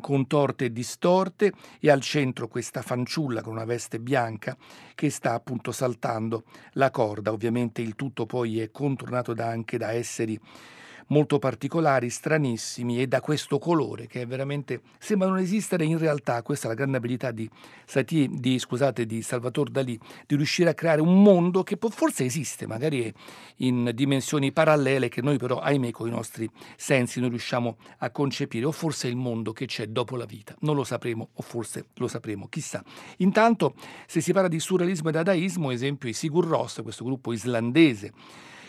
contorte 0.00 0.66
e 0.66 0.72
distorte 0.72 1.52
e 1.80 1.90
al 1.90 2.00
centro 2.00 2.48
questa 2.48 2.82
fanciulla 2.82 3.42
con 3.42 3.54
una 3.54 3.64
veste 3.64 4.00
bianca 4.00 4.56
che 4.94 5.10
sta 5.10 5.34
appunto 5.34 5.72
saltando 5.72 6.44
la 6.72 6.90
corda. 6.90 7.32
Ovviamente 7.32 7.80
il 7.80 7.94
tutto 7.94 8.26
poi 8.26 8.60
è 8.60 8.70
contornato 8.70 9.34
da, 9.34 9.48
anche 9.48 9.78
da 9.78 9.92
esseri 9.92 10.38
molto 11.08 11.38
particolari, 11.38 12.10
stranissimi 12.10 13.00
e 13.00 13.06
da 13.06 13.20
questo 13.20 13.58
colore 13.58 14.06
che 14.06 14.26
veramente 14.26 14.80
sembra 14.98 15.28
non 15.28 15.38
esistere 15.38 15.84
in 15.84 15.98
realtà. 15.98 16.42
Questa 16.42 16.66
è 16.66 16.68
la 16.68 16.76
grande 16.76 16.96
abilità 16.96 17.30
di 17.30 17.48
Satie, 17.84 18.28
di, 18.30 18.58
scusate, 18.58 19.06
di 19.06 19.22
Salvatore 19.22 19.70
Dalì, 19.70 19.98
di 20.26 20.36
riuscire 20.36 20.70
a 20.70 20.74
creare 20.74 21.00
un 21.00 21.22
mondo 21.22 21.62
che 21.62 21.78
forse 21.90 22.24
esiste, 22.24 22.66
magari 22.66 23.12
in 23.56 23.90
dimensioni 23.94 24.52
parallele 24.52 25.08
che 25.08 25.22
noi 25.22 25.38
però, 25.38 25.58
ahimè, 25.58 25.90
con 25.90 26.08
i 26.08 26.10
nostri 26.10 26.48
sensi 26.76 27.20
non 27.20 27.28
riusciamo 27.28 27.76
a 27.98 28.10
concepire, 28.10 28.66
o 28.66 28.72
forse 28.72 29.08
è 29.08 29.10
il 29.10 29.16
mondo 29.16 29.52
che 29.52 29.66
c'è 29.66 29.86
dopo 29.86 30.16
la 30.16 30.24
vita. 30.24 30.54
Non 30.60 30.74
lo 30.74 30.84
sapremo, 30.84 31.30
o 31.34 31.42
forse 31.42 31.86
lo 31.94 32.08
sapremo, 32.08 32.48
chissà. 32.48 32.82
Intanto, 33.18 33.74
se 34.06 34.20
si 34.20 34.32
parla 34.32 34.48
di 34.48 34.60
surrealismo 34.60 35.08
e 35.08 35.12
dadaismo, 35.12 35.70
esempio 35.70 36.08
i 36.08 36.12
Sigur 36.12 36.46
Ross, 36.46 36.82
questo 36.82 37.04
gruppo 37.04 37.32
islandese, 37.32 38.12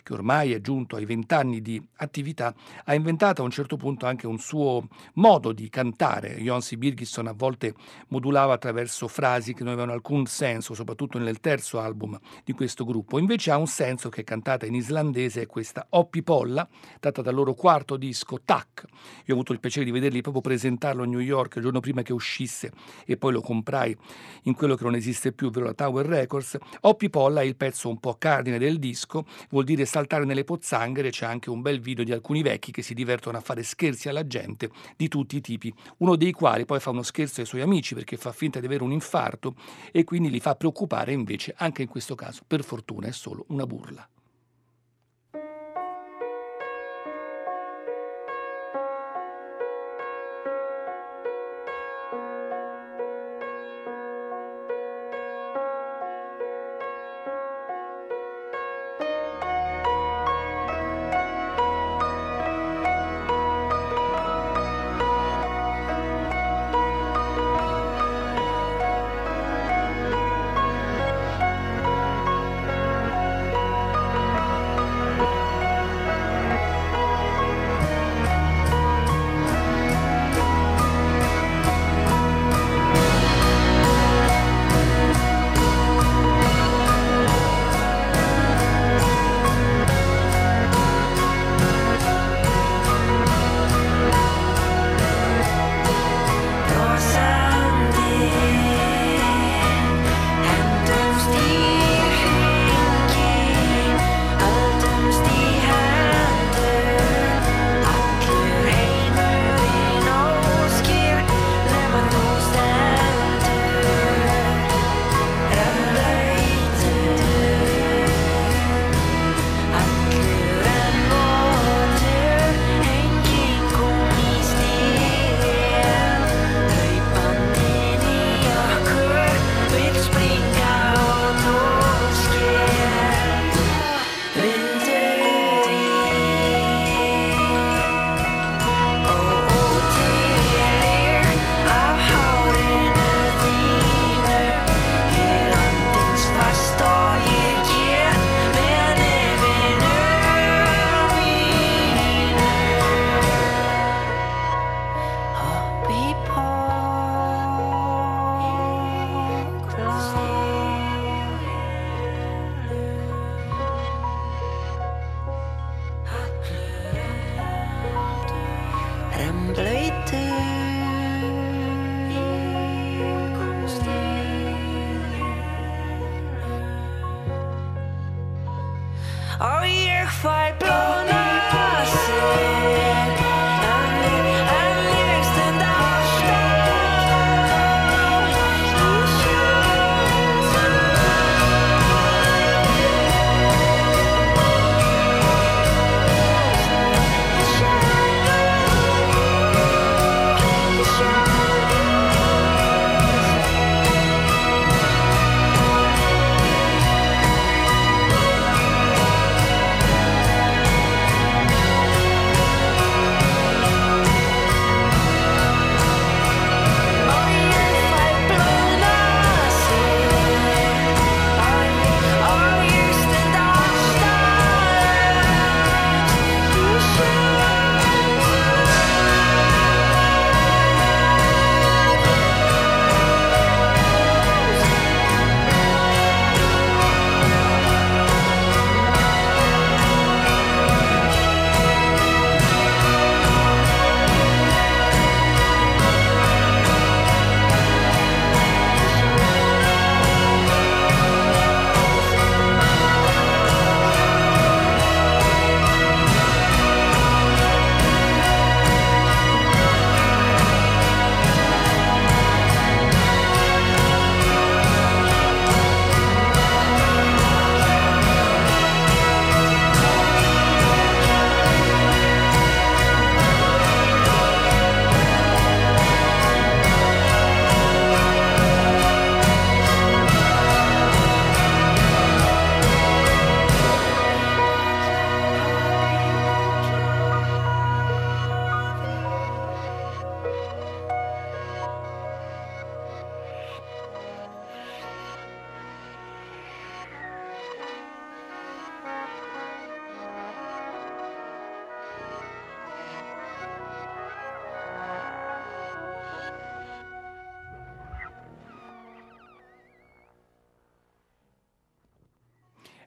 che 0.05 0.13
ormai 0.13 0.53
è 0.53 0.61
giunto 0.61 0.97
ai 0.97 1.05
vent'anni 1.05 1.63
di 1.63 1.83
attività, 1.95 2.53
ha 2.83 2.93
inventato 2.93 3.41
a 3.41 3.45
un 3.45 3.49
certo 3.49 3.75
punto 3.75 4.05
anche 4.05 4.27
un 4.27 4.37
suo 4.37 4.87
modo 5.13 5.51
di 5.51 5.67
cantare. 5.67 6.35
Jonsi 6.35 6.77
Birgisson 6.77 7.25
a 7.25 7.31
volte 7.31 7.73
modulava 8.09 8.53
attraverso 8.53 9.07
frasi 9.07 9.55
che 9.55 9.63
non 9.63 9.73
avevano 9.73 9.93
alcun 9.93 10.27
senso, 10.27 10.75
soprattutto 10.75 11.17
nel 11.17 11.39
terzo 11.39 11.79
album 11.79 12.19
di 12.43 12.53
questo 12.53 12.85
gruppo. 12.85 13.17
Invece 13.17 13.49
ha 13.49 13.57
un 13.57 13.65
senso 13.65 14.09
che 14.09 14.21
è 14.21 14.23
cantata 14.23 14.67
in 14.67 14.75
islandese 14.75 15.41
è 15.41 15.47
questa 15.47 15.87
Oppi 15.89 16.21
Polla, 16.21 16.67
tratta 16.99 17.23
dal 17.23 17.33
loro 17.33 17.55
quarto 17.55 17.97
disco 17.97 18.39
Tac. 18.45 18.83
Io 19.25 19.29
ho 19.29 19.33
avuto 19.33 19.53
il 19.53 19.59
piacere 19.59 19.85
di 19.85 19.91
vederli 19.91 20.21
proprio 20.21 20.43
presentarlo 20.43 21.01
a 21.01 21.07
New 21.07 21.19
York 21.19 21.55
il 21.55 21.63
giorno 21.63 21.79
prima 21.79 22.03
che 22.03 22.13
uscisse 22.13 22.71
e 23.05 23.17
poi 23.17 23.31
lo 23.31 23.41
comprai 23.41 23.97
in 24.43 24.53
quello 24.53 24.75
che 24.75 24.83
non 24.83 24.93
esiste 24.93 25.31
più, 25.31 25.47
ovvero 25.47 25.65
la 25.65 25.73
Tower 25.73 26.05
Records. 26.05 26.59
Oppi 26.81 27.09
Polla 27.09 27.41
è 27.41 27.45
il 27.45 27.55
pezzo 27.55 27.89
un 27.89 27.99
po' 27.99 28.17
cardine 28.19 28.59
del 28.59 28.77
disco, 28.77 29.25
vuol 29.49 29.63
dire 29.63 29.85
saltare 29.95 30.25
nelle 30.25 30.43
pozzanghere 30.43 31.09
c'è 31.09 31.25
anche 31.25 31.49
un 31.49 31.61
bel 31.61 31.79
video 31.79 32.03
di 32.03 32.11
alcuni 32.11 32.41
vecchi 32.41 32.73
che 32.73 32.81
si 32.81 32.93
divertono 32.93 33.37
a 33.37 33.41
fare 33.41 33.63
scherzi 33.63 34.09
alla 34.09 34.27
gente 34.27 34.69
di 34.97 35.07
tutti 35.07 35.37
i 35.37 35.41
tipi, 35.41 35.73
uno 35.99 36.17
dei 36.17 36.33
quali 36.33 36.65
poi 36.65 36.81
fa 36.81 36.89
uno 36.89 37.01
scherzo 37.01 37.39
ai 37.39 37.47
suoi 37.47 37.61
amici 37.61 37.93
perché 37.93 38.17
fa 38.17 38.33
finta 38.33 38.59
di 38.59 38.65
avere 38.65 38.83
un 38.83 38.91
infarto 38.91 39.55
e 39.93 40.03
quindi 40.03 40.29
li 40.29 40.41
fa 40.41 40.55
preoccupare 40.55 41.13
invece 41.13 41.53
anche 41.55 41.83
in 41.83 41.87
questo 41.87 42.13
caso 42.13 42.41
per 42.45 42.65
fortuna 42.65 43.07
è 43.07 43.13
solo 43.13 43.45
una 43.47 43.65
burla. 43.65 44.05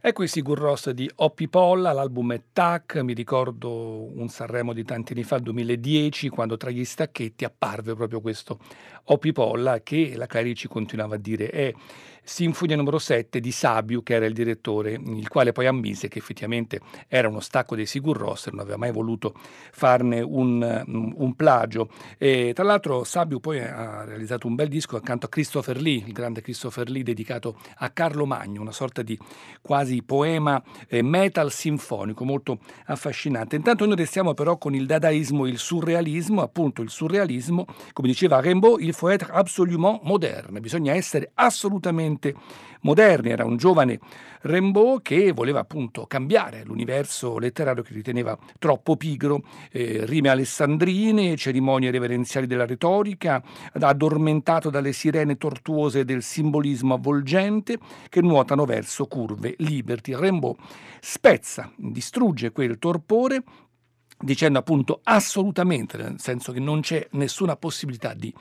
Ecco 0.09 0.23
i 0.23 0.29
Sigur 0.29 0.59
Ross 0.59 0.89
di 0.89 1.11
Oppi 1.17 1.49
Polla, 1.49 1.93
l'album 1.93 2.33
è 2.33 2.41
Tac, 2.51 2.97
mi 3.03 3.13
ricordo 3.13 4.11
un 4.19 4.31
Sanremo 4.31 4.73
di 4.73 4.83
tanti 4.83 5.13
anni 5.13 5.23
fa, 5.23 5.39
2010, 5.39 6.31
quando 6.31 6.57
tra 6.57 6.71
gli 6.71 6.83
stacchetti 6.83 7.45
apparve 7.45 7.95
proprio 7.95 8.23
questo 8.23 8.59
Oppi 9.05 9.33
Polla 9.33 9.83
che 9.83 10.15
la 10.17 10.25
Clarici 10.25 10.67
continuava 10.67 11.17
a 11.17 11.19
dire 11.19 11.51
è 11.51 11.75
Sinfonia 12.29 12.77
numero 12.77 12.99
7 12.99 13.41
di 13.41 13.51
Sabiu, 13.51 14.03
che 14.03 14.13
era 14.13 14.27
il 14.27 14.35
direttore, 14.35 14.93
il 14.93 15.29
quale 15.29 15.53
poi 15.53 15.67
ammise 15.67 16.09
che 16.09 16.19
effettivamente 16.19 16.79
era 17.09 17.27
uno 17.27 17.41
stacco 17.41 17.75
dei 17.75 17.87
Sigur 17.87 18.19
Rós 18.19 18.49
e 18.49 18.51
non 18.51 18.61
aveva 18.61 18.77
mai 18.77 18.93
voluto 18.93 19.33
farne 19.73 20.21
un, 20.21 21.15
un 21.17 21.35
plagio. 21.35 21.89
E, 22.19 22.53
tra 22.55 22.65
l'altro 22.65 23.03
Sabiu 23.05 23.41
poi 23.41 23.61
ha 23.61 24.05
realizzato 24.05 24.47
un 24.47 24.57
bel 24.57 24.69
disco 24.69 24.97
accanto 24.97 25.25
a 25.25 25.31
Christopher 25.31 25.81
Lee, 25.81 26.05
il 26.05 26.13
grande 26.13 26.43
Christopher 26.43 26.91
Lee 26.91 27.03
dedicato 27.03 27.57
a 27.77 27.89
Carlo 27.89 28.27
Magno, 28.27 28.61
una 28.61 28.73
sorta 28.73 29.01
di 29.01 29.19
quasi 29.63 29.98
poema 30.03 30.63
eh, 30.89 31.03
metal 31.03 31.51
sinfonico 31.51 32.25
molto 32.25 32.59
affascinante. 32.87 33.57
Intanto 33.57 33.87
noi 33.87 33.97
restiamo 33.97 34.35
però 34.35 34.57
con 34.57 34.75
il 34.75 34.87
dadaismo 34.87 35.47
e 35.47 35.51
il 35.51 35.59
surrealismo, 35.59 36.43
appunto 36.43 36.83
il 36.83 36.91
surrealismo, 36.91 37.65
come 37.93 38.09
diceva 38.09 38.41
Rimbaud, 38.41 38.81
il 38.81 38.93
faut 38.93 39.13
être 39.13 39.31
absolument 39.33 40.01
moderne, 40.03 40.61
bisogna 40.61 40.95
essere 40.95 41.31
assolutamente 41.35 41.67
assolutamente 41.89 42.35
moderni. 42.81 43.31
Era 43.31 43.45
un 43.45 43.57
giovane 43.57 43.99
Rimbaud 44.43 45.03
che 45.03 45.33
voleva 45.33 45.61
appunto 45.61 46.07
cambiare 46.07 46.63
l'universo 46.65 47.39
letterario 47.39 47.83
che 47.83 47.93
riteneva 47.93 48.39
troppo 48.59 48.97
pigro, 48.97 49.43
eh, 49.71 50.05
rime 50.05 50.29
alessandrine, 50.29 51.37
cerimonie 51.37 51.91
reverenziali 51.91 52.47
della 52.47 52.67
retorica, 52.67 53.43
addormentato 53.73 54.71
dalle 54.71 54.93
sirene 54.93 55.37
tortuose 55.37 56.05
del 56.05 56.23
simbolismo 56.23 56.95
avvolgente 56.95 57.79
che 58.09 58.21
nuotano 58.21 58.65
verso 58.65 59.07
curve 59.07 59.55
liberty. 59.59 60.15
Rimbaud 60.17 60.57
spezza, 61.01 61.73
distrugge 61.77 62.53
quel 62.53 62.79
torpore 62.79 63.43
dicendo 64.21 64.59
appunto 64.59 65.01
assolutamente, 65.05 65.97
nel 65.97 66.17
senso 66.19 66.53
che 66.53 66.61
non 66.61 66.81
c'è 66.81 67.07
nessuna 67.13 67.57
possibilità 67.57 68.15
di 68.15 68.35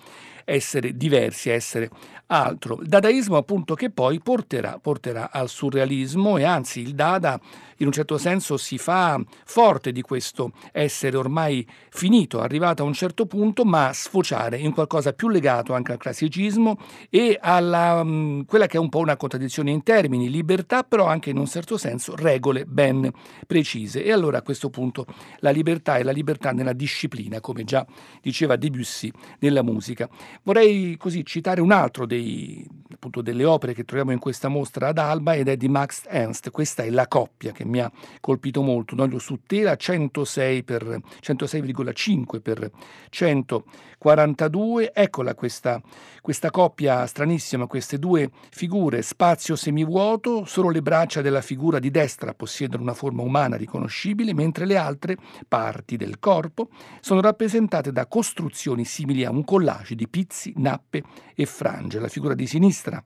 essere 0.49 0.95
diversi, 0.95 1.49
essere 1.49 1.89
altro. 2.27 2.79
Dadaismo 2.81 3.35
appunto 3.35 3.75
che 3.75 3.89
poi 3.89 4.21
porterà, 4.21 4.79
porterà 4.81 5.29
al 5.29 5.49
surrealismo 5.49 6.37
e 6.37 6.45
anzi 6.45 6.79
il 6.79 6.95
Dada 6.95 7.37
in 7.77 7.87
un 7.87 7.91
certo 7.91 8.17
senso 8.17 8.57
si 8.57 8.77
fa 8.77 9.21
forte 9.45 9.91
di 9.91 10.01
questo 10.01 10.51
essere 10.71 11.17
ormai 11.17 11.67
finito, 11.89 12.39
arrivato 12.39 12.81
a 12.81 12.85
un 12.85 12.93
certo 12.93 13.25
punto, 13.25 13.65
ma 13.65 13.91
sfociare 13.93 14.57
in 14.57 14.73
qualcosa 14.73 15.13
più 15.13 15.29
legato 15.29 15.73
anche 15.73 15.91
al 15.91 15.97
classicismo 15.97 16.77
e 17.09 17.37
a 17.39 18.03
mm, 18.03 18.41
quella 18.43 18.67
che 18.67 18.77
è 18.77 18.79
un 18.79 18.89
po' 18.89 18.99
una 18.99 19.17
contraddizione 19.17 19.69
in 19.71 19.83
termini, 19.83 20.29
libertà 20.29 20.83
però 20.83 21.05
anche 21.05 21.29
in 21.29 21.37
un 21.37 21.45
certo 21.45 21.77
senso 21.77 22.15
regole 22.15 22.65
ben 22.65 23.11
precise. 23.45 24.03
E 24.03 24.11
allora 24.11 24.39
a 24.39 24.41
questo 24.41 24.69
punto 24.69 25.05
la 25.39 25.51
libertà 25.51 25.97
è 25.97 26.03
la 26.03 26.11
libertà 26.11 26.51
nella 26.51 26.73
disciplina, 26.73 27.41
come 27.41 27.63
già 27.63 27.85
diceva 28.21 28.55
Debussy 28.55 29.11
nella 29.39 29.61
musica. 29.61 30.09
Vorrei 30.43 30.95
così 30.97 31.25
citare 31.25 31.61
un 31.61 31.71
altro 31.71 32.05
dei, 32.05 32.65
appunto, 32.93 33.21
delle 33.21 33.45
opere 33.45 33.73
che 33.73 33.83
troviamo 33.83 34.11
in 34.11 34.19
questa 34.19 34.47
mostra 34.47 34.89
ad 34.89 34.97
Alba 34.97 35.35
ed 35.35 35.47
è 35.47 35.57
di 35.57 35.67
Max 35.67 36.03
Ernst. 36.07 36.51
Questa 36.51 36.83
è 36.83 36.89
La 36.89 37.07
coppia 37.07 37.51
che 37.51 37.65
mi 37.65 37.79
ha 37.79 37.91
colpito 38.19 38.61
molto. 38.61 38.93
Un 38.93 39.01
olio 39.01 39.19
su 39.19 39.39
tela 39.45 39.75
106 39.75 40.63
per 40.63 40.99
106,5 41.21 42.41
per 42.41 42.71
142. 43.09 44.93
Eccola 44.93 45.35
questa, 45.35 45.81
questa 46.21 46.49
coppia 46.49 47.05
stranissima, 47.05 47.67
queste 47.67 47.99
due 47.99 48.29
figure, 48.49 49.01
spazio 49.01 49.55
semivuoto, 49.55 50.45
solo 50.45 50.69
le 50.69 50.81
braccia 50.81 51.21
della 51.21 51.41
figura 51.41 51.79
di 51.79 51.91
destra 51.91 52.33
possiedono 52.33 52.83
una 52.83 52.93
forma 52.93 53.21
umana 53.21 53.57
riconoscibile, 53.57 54.33
mentre 54.33 54.65
le 54.65 54.77
altre 54.77 55.17
parti 55.47 55.97
del 55.97 56.19
corpo 56.19 56.69
sono 57.01 57.21
rappresentate 57.21 57.91
da 57.91 58.07
costruzioni 58.07 58.85
simili 58.85 59.25
a 59.25 59.29
un 59.29 59.43
collage 59.43 59.95
di 59.95 60.07
pizzi, 60.27 60.53
nappe 60.57 61.03
e 61.33 61.45
frange. 61.45 61.99
La 61.99 62.09
figura 62.09 62.35
di 62.35 62.45
sinistra 62.45 63.01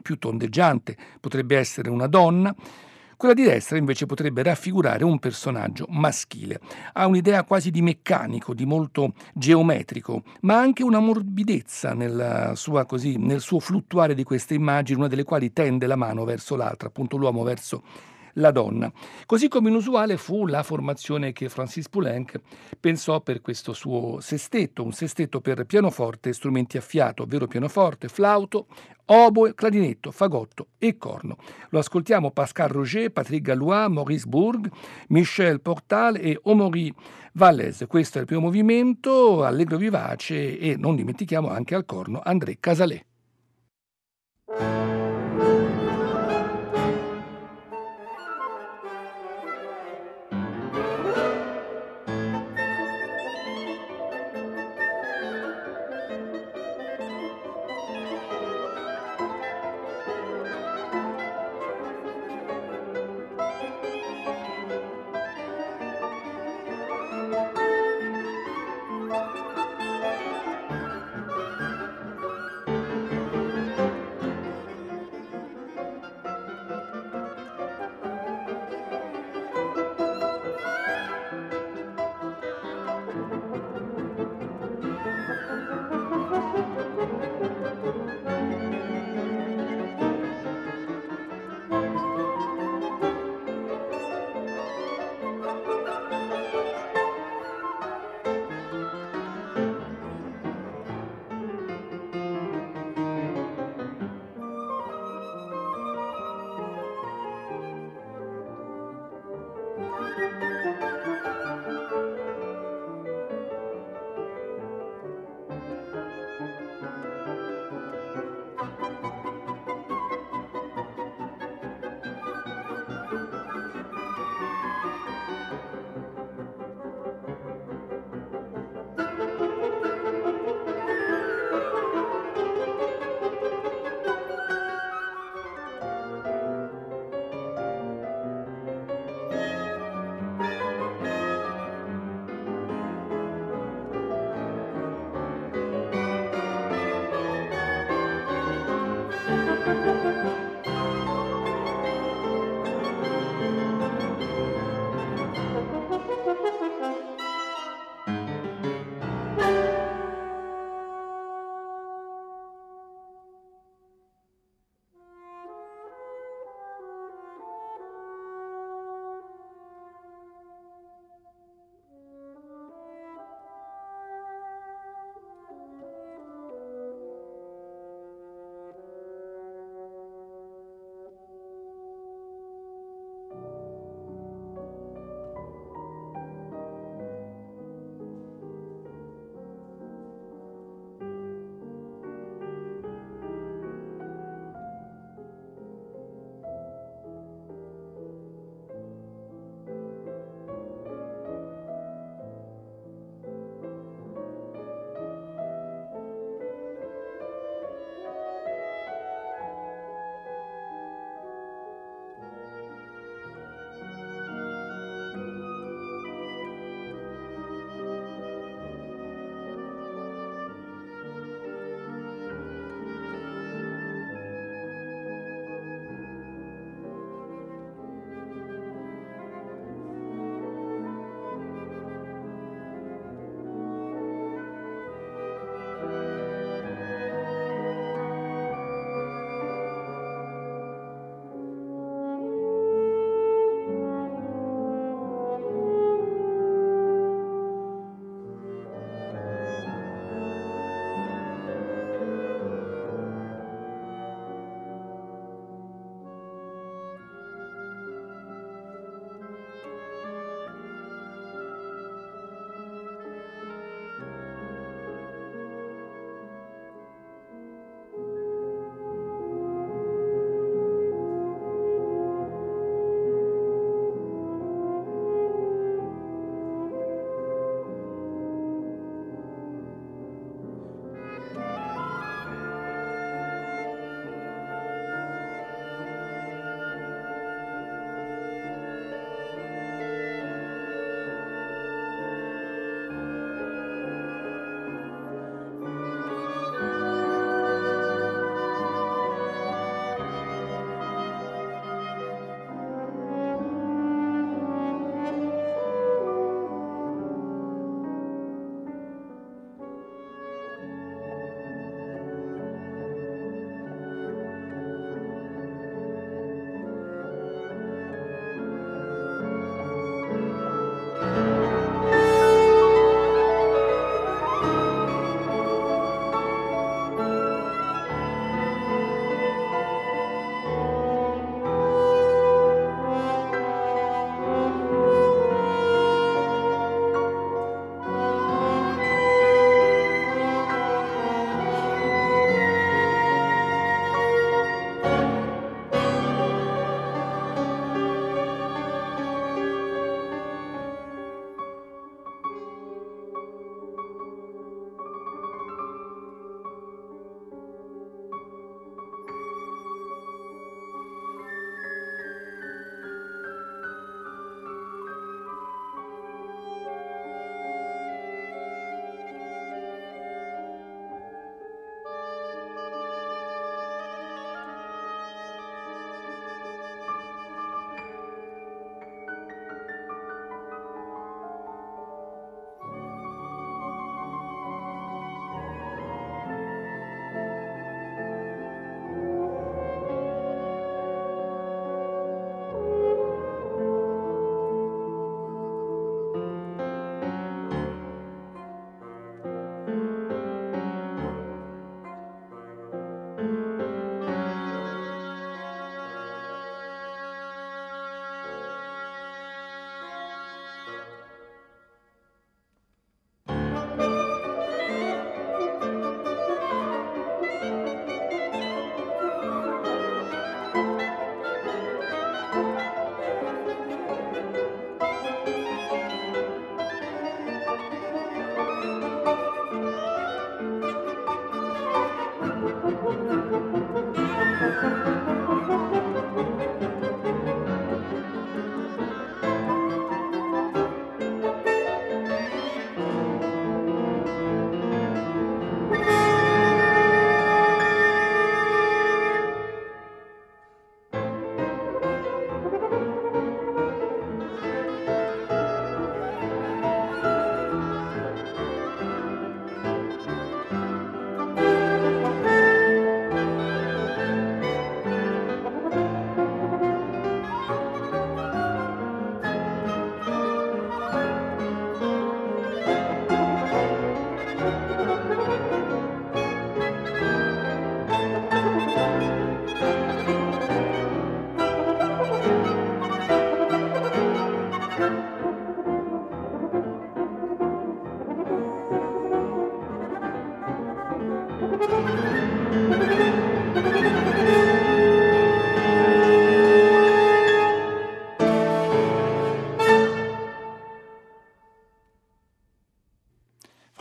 più 0.00 0.18
tondeggiante 0.18 0.96
potrebbe 1.20 1.58
essere 1.58 1.90
una 1.90 2.06
donna, 2.06 2.54
quella 3.16 3.34
di 3.34 3.44
destra 3.44 3.78
invece 3.78 4.04
potrebbe 4.04 4.42
raffigurare 4.42 5.02
un 5.02 5.18
personaggio 5.18 5.86
maschile. 5.88 6.60
Ha 6.92 7.06
un'idea 7.06 7.44
quasi 7.44 7.70
di 7.70 7.80
meccanico, 7.80 8.52
di 8.52 8.66
molto 8.66 9.14
geometrico, 9.34 10.22
ma 10.42 10.58
anche 10.58 10.82
una 10.82 11.00
morbidezza 11.00 11.96
sua, 12.54 12.84
così, 12.84 13.16
nel 13.16 13.40
suo 13.40 13.58
fluttuare 13.58 14.14
di 14.14 14.22
queste 14.22 14.54
immagini, 14.54 14.98
una 14.98 15.08
delle 15.08 15.24
quali 15.24 15.52
tende 15.52 15.86
la 15.86 15.96
mano 15.96 16.24
verso 16.24 16.56
l'altra, 16.56 16.88
appunto 16.88 17.16
l'uomo 17.16 17.42
verso 17.42 17.82
la 18.36 18.50
donna. 18.50 18.90
Così 19.26 19.48
come 19.48 19.68
inusuale 19.68 20.16
fu 20.16 20.46
la 20.46 20.62
formazione 20.62 21.32
che 21.32 21.48
Francis 21.48 21.88
Poulenc 21.88 22.40
pensò 22.80 23.20
per 23.20 23.40
questo 23.40 23.72
suo 23.72 24.20
sestetto, 24.20 24.82
un 24.82 24.92
sestetto 24.92 25.40
per 25.40 25.64
pianoforte 25.64 26.30
e 26.30 26.32
strumenti 26.32 26.76
a 26.76 26.80
fiato, 26.80 27.24
ovvero 27.24 27.46
pianoforte, 27.46 28.08
flauto, 28.08 28.66
oboe, 29.06 29.54
clarinetto, 29.54 30.10
fagotto 30.10 30.68
e 30.78 30.96
corno. 30.96 31.36
Lo 31.70 31.78
ascoltiamo 31.78 32.30
Pascal 32.30 32.68
Roger, 32.68 33.10
Patrick 33.10 33.44
Gallois, 33.44 33.88
Maurice 33.88 34.26
Bourg, 34.26 34.70
Michel 35.08 35.60
Portal 35.60 36.16
e 36.16 36.38
Omori 36.42 36.92
Vallès. 37.32 37.84
Questo 37.86 38.18
è 38.18 38.20
il 38.22 38.26
primo 38.26 38.42
movimento, 38.42 39.44
allegro 39.44 39.76
vivace 39.76 40.58
e 40.58 40.76
non 40.76 40.96
dimentichiamo 40.96 41.48
anche 41.48 41.74
al 41.74 41.84
corno 41.84 42.20
André 42.22 42.56
Casalet. 42.58 43.15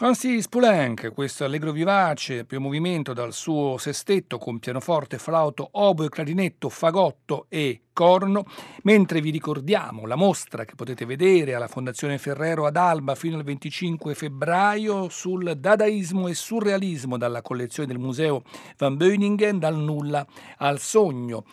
Francis 0.05 0.47
Poulenc, 0.47 1.11
questo 1.13 1.45
allegro 1.45 1.71
vivace, 1.71 2.45
primo 2.45 2.65
movimento 2.65 3.11
dal 3.11 3.33
suo 3.33 3.79
sestetto 3.79 4.37
con 4.37 4.59
pianoforte, 4.59 5.17
flauto, 5.17 5.67
oboe, 5.71 6.09
clarinetto, 6.09 6.69
fagotto 6.69 7.47
e 7.49 7.84
corno, 7.95 8.45
mentre 8.83 9.21
vi 9.21 9.31
ricordiamo 9.31 10.05
la 10.05 10.17
mostra 10.17 10.65
che 10.65 10.75
potete 10.75 11.05
vedere 11.05 11.55
alla 11.55 11.69
Fondazione 11.69 12.17
Ferrero 12.17 12.65
ad 12.65 12.75
Alba 12.75 13.15
fino 13.15 13.37
al 13.37 13.43
25 13.43 14.13
febbraio 14.13 15.07
sul 15.07 15.55
dadaismo 15.57 16.27
e 16.27 16.33
surrealismo 16.35 17.17
dalla 17.17 17.41
collezione 17.41 17.87
del 17.87 17.97
Museo 17.97 18.43
Van 18.77 18.97
Beuningen 18.97 19.57
dal 19.57 19.77
nulla 19.77 20.27
al 20.57 20.79
sogno. 20.79 21.45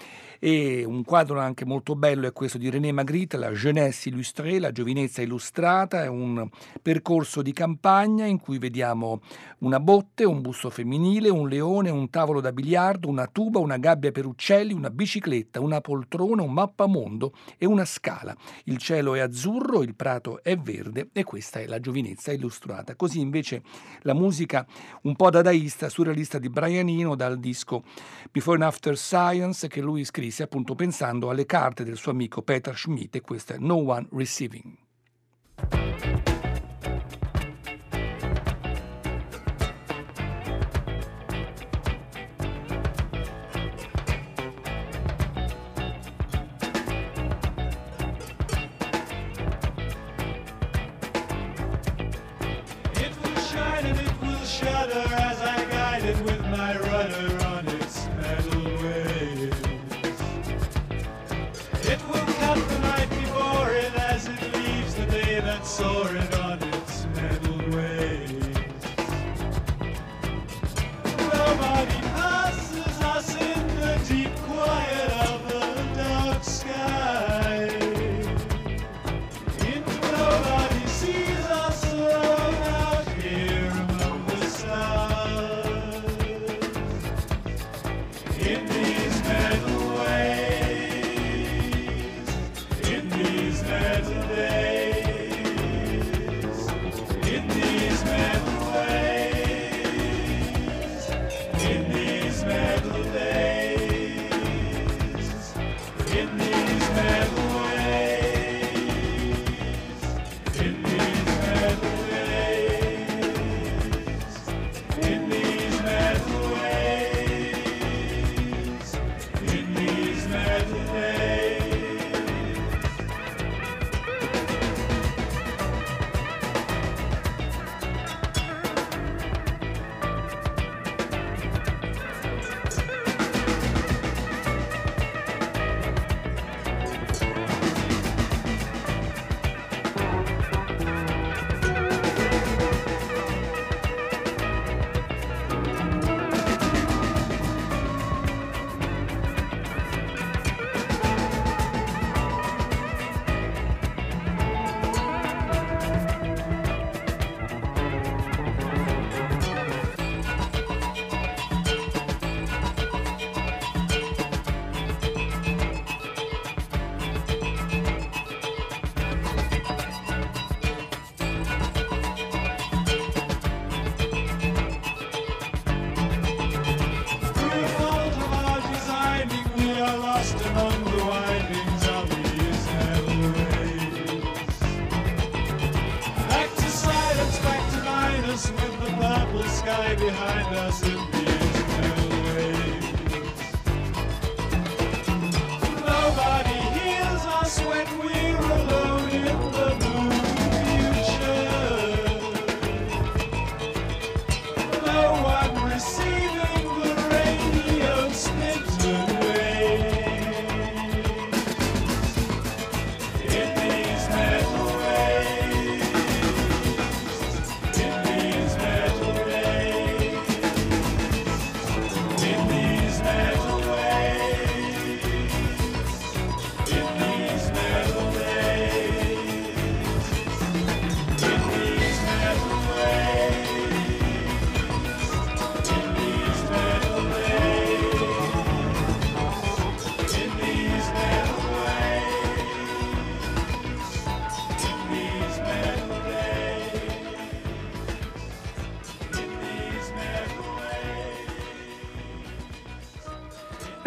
E 0.44 0.82
un 0.84 1.04
quadro 1.04 1.38
anche 1.38 1.64
molto 1.64 1.94
bello 1.94 2.26
è 2.26 2.32
questo 2.32 2.58
di 2.58 2.68
René 2.68 2.90
Magritte, 2.90 3.36
la 3.36 3.52
Jeunesse 3.52 4.08
illustrée, 4.08 4.58
la 4.58 4.72
giovinezza 4.72 5.22
illustrata, 5.22 6.02
è 6.02 6.08
un 6.08 6.48
percorso 6.82 7.42
di 7.42 7.52
campagna 7.52 8.24
in 8.24 8.40
cui 8.40 8.58
vediamo 8.58 9.20
una 9.58 9.78
botte, 9.78 10.24
un 10.24 10.40
busto 10.40 10.68
femminile, 10.68 11.28
un 11.28 11.48
leone, 11.48 11.90
un 11.90 12.10
tavolo 12.10 12.40
da 12.40 12.50
biliardo, 12.50 13.08
una 13.08 13.28
tuba, 13.28 13.60
una 13.60 13.76
gabbia 13.76 14.10
per 14.10 14.26
uccelli, 14.26 14.72
una 14.72 14.90
bicicletta, 14.90 15.60
una 15.60 15.80
poltrona, 15.80 16.31
un 16.40 16.52
mappamondo 16.52 17.34
e 17.58 17.66
una 17.66 17.84
scala. 17.84 18.34
Il 18.64 18.78
cielo 18.78 19.14
è 19.14 19.20
azzurro, 19.20 19.82
il 19.82 19.94
prato 19.94 20.42
è 20.42 20.56
verde 20.56 21.10
e 21.12 21.24
questa 21.24 21.60
è 21.60 21.66
la 21.66 21.80
giovinezza 21.80 22.32
illustrata. 22.32 22.96
Così 22.96 23.20
invece 23.20 23.62
la 24.00 24.14
musica 24.14 24.66
un 25.02 25.14
po' 25.16 25.30
dadaista, 25.30 25.88
surrealista 25.88 26.38
di 26.38 26.48
Brian 26.48 26.88
Eno 26.88 27.14
dal 27.14 27.38
disco 27.38 27.82
Before 28.30 28.56
and 28.56 28.64
After 28.64 28.96
Science 28.96 29.68
che 29.68 29.80
lui 29.80 30.04
scrisse 30.04 30.42
appunto 30.42 30.74
pensando 30.74 31.30
alle 31.30 31.46
carte 31.46 31.84
del 31.84 31.96
suo 31.96 32.12
amico 32.12 32.42
Peter 32.42 32.76
Schmidt 32.76 33.16
e 33.16 33.20
questa 33.20 33.54
è 33.54 33.58
No 33.58 33.76
One 33.76 34.08
Receiving. 34.10 34.80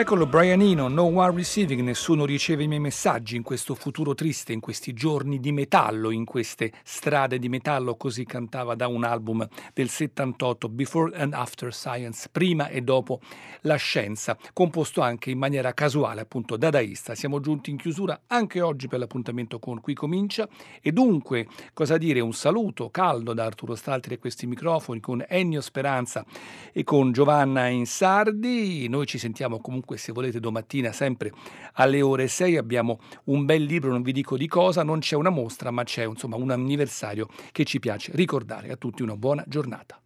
Eccolo 0.06 0.28
Brian 0.28 0.62
Eno, 0.62 0.88
No 0.88 1.06
One 1.06 1.36
Receiving, 1.36 1.82
nessuno 1.82 2.26
riceve 2.26 2.62
i 2.62 2.68
miei 2.68 2.80
messaggi 2.80 3.36
in 3.36 3.42
questo 3.42 3.74
futuro 3.74 4.14
triste, 4.14 4.54
in 4.54 4.60
questi 4.60 4.94
giorni 4.94 5.40
di 5.40 5.52
metallo, 5.52 6.12
in 6.12 6.26
queste 6.26 6.72
strade 6.84 7.40
di 7.40 7.50
metallo, 7.50 7.96
così 7.96 8.24
cantava 8.24 8.76
da 8.76 8.88
un 8.88 9.04
album 9.04 9.48
del 9.74 9.90
78, 9.90 10.70
Before 10.70 11.18
and 11.18 11.34
After 11.34 11.74
Science, 11.74 12.30
prima 12.32 12.68
e 12.68 12.82
dopo 12.82 13.20
la 13.62 13.78
scienza, 13.78 14.38
composto 14.54 15.02
anche 15.02 15.32
in 15.32 15.40
maniera 15.40 15.74
casuale, 15.74 16.22
appunto 16.22 16.56
dadaista. 16.56 17.16
Siamo 17.16 17.40
giunti 17.40 17.72
in 17.72 17.78
chiusura 17.78 18.26
anche 18.28 18.62
oggi 18.62 18.88
per 18.88 19.00
l'appuntamento 19.00 19.58
con 19.58 19.82
Qui 19.82 19.96
Comincia 19.96 20.48
e 20.84 20.92
dunque, 20.92 21.48
cosa 21.74 21.98
dire, 21.98 22.20
un 22.20 22.34
saluto 22.34 22.92
caldo 22.92 23.34
da 23.34 23.46
Arturo 23.46 23.74
Staltri 23.74 24.14
e 24.14 24.20
questi 24.20 24.46
microfoni 24.46 25.00
con 25.00 25.26
Ennio 25.28 25.62
Speranza 25.62 26.24
e 26.72 26.84
con 26.84 27.12
Giovanna 27.12 27.70
Insardi. 27.70 28.88
Noi 28.88 29.08
ci 29.08 29.18
sentiamo 29.18 29.60
comunque 29.60 29.94
comunque 29.96 29.98
se 29.98 30.12
volete 30.12 30.40
domattina 30.40 30.92
sempre 30.92 31.32
alle 31.74 32.02
ore 32.02 32.28
6 32.28 32.58
abbiamo 32.58 33.00
un 33.26 33.46
bel 33.46 33.64
libro, 33.64 33.92
non 33.92 34.02
vi 34.02 34.12
dico 34.12 34.38
di 34.38 34.48
cosa, 34.48 34.84
non 34.84 35.00
c'è 35.00 35.16
una 35.16 35.30
mostra 35.30 35.72
ma 35.72 35.84
c'è 35.84 36.06
insomma 36.06 36.36
un 36.36 36.52
anniversario 36.52 37.28
che 37.52 37.64
ci 37.64 37.80
piace 37.80 38.12
ricordare. 38.14 38.72
A 38.72 38.76
tutti 38.76 39.02
una 39.02 39.16
buona 39.16 39.44
giornata. 39.48 40.00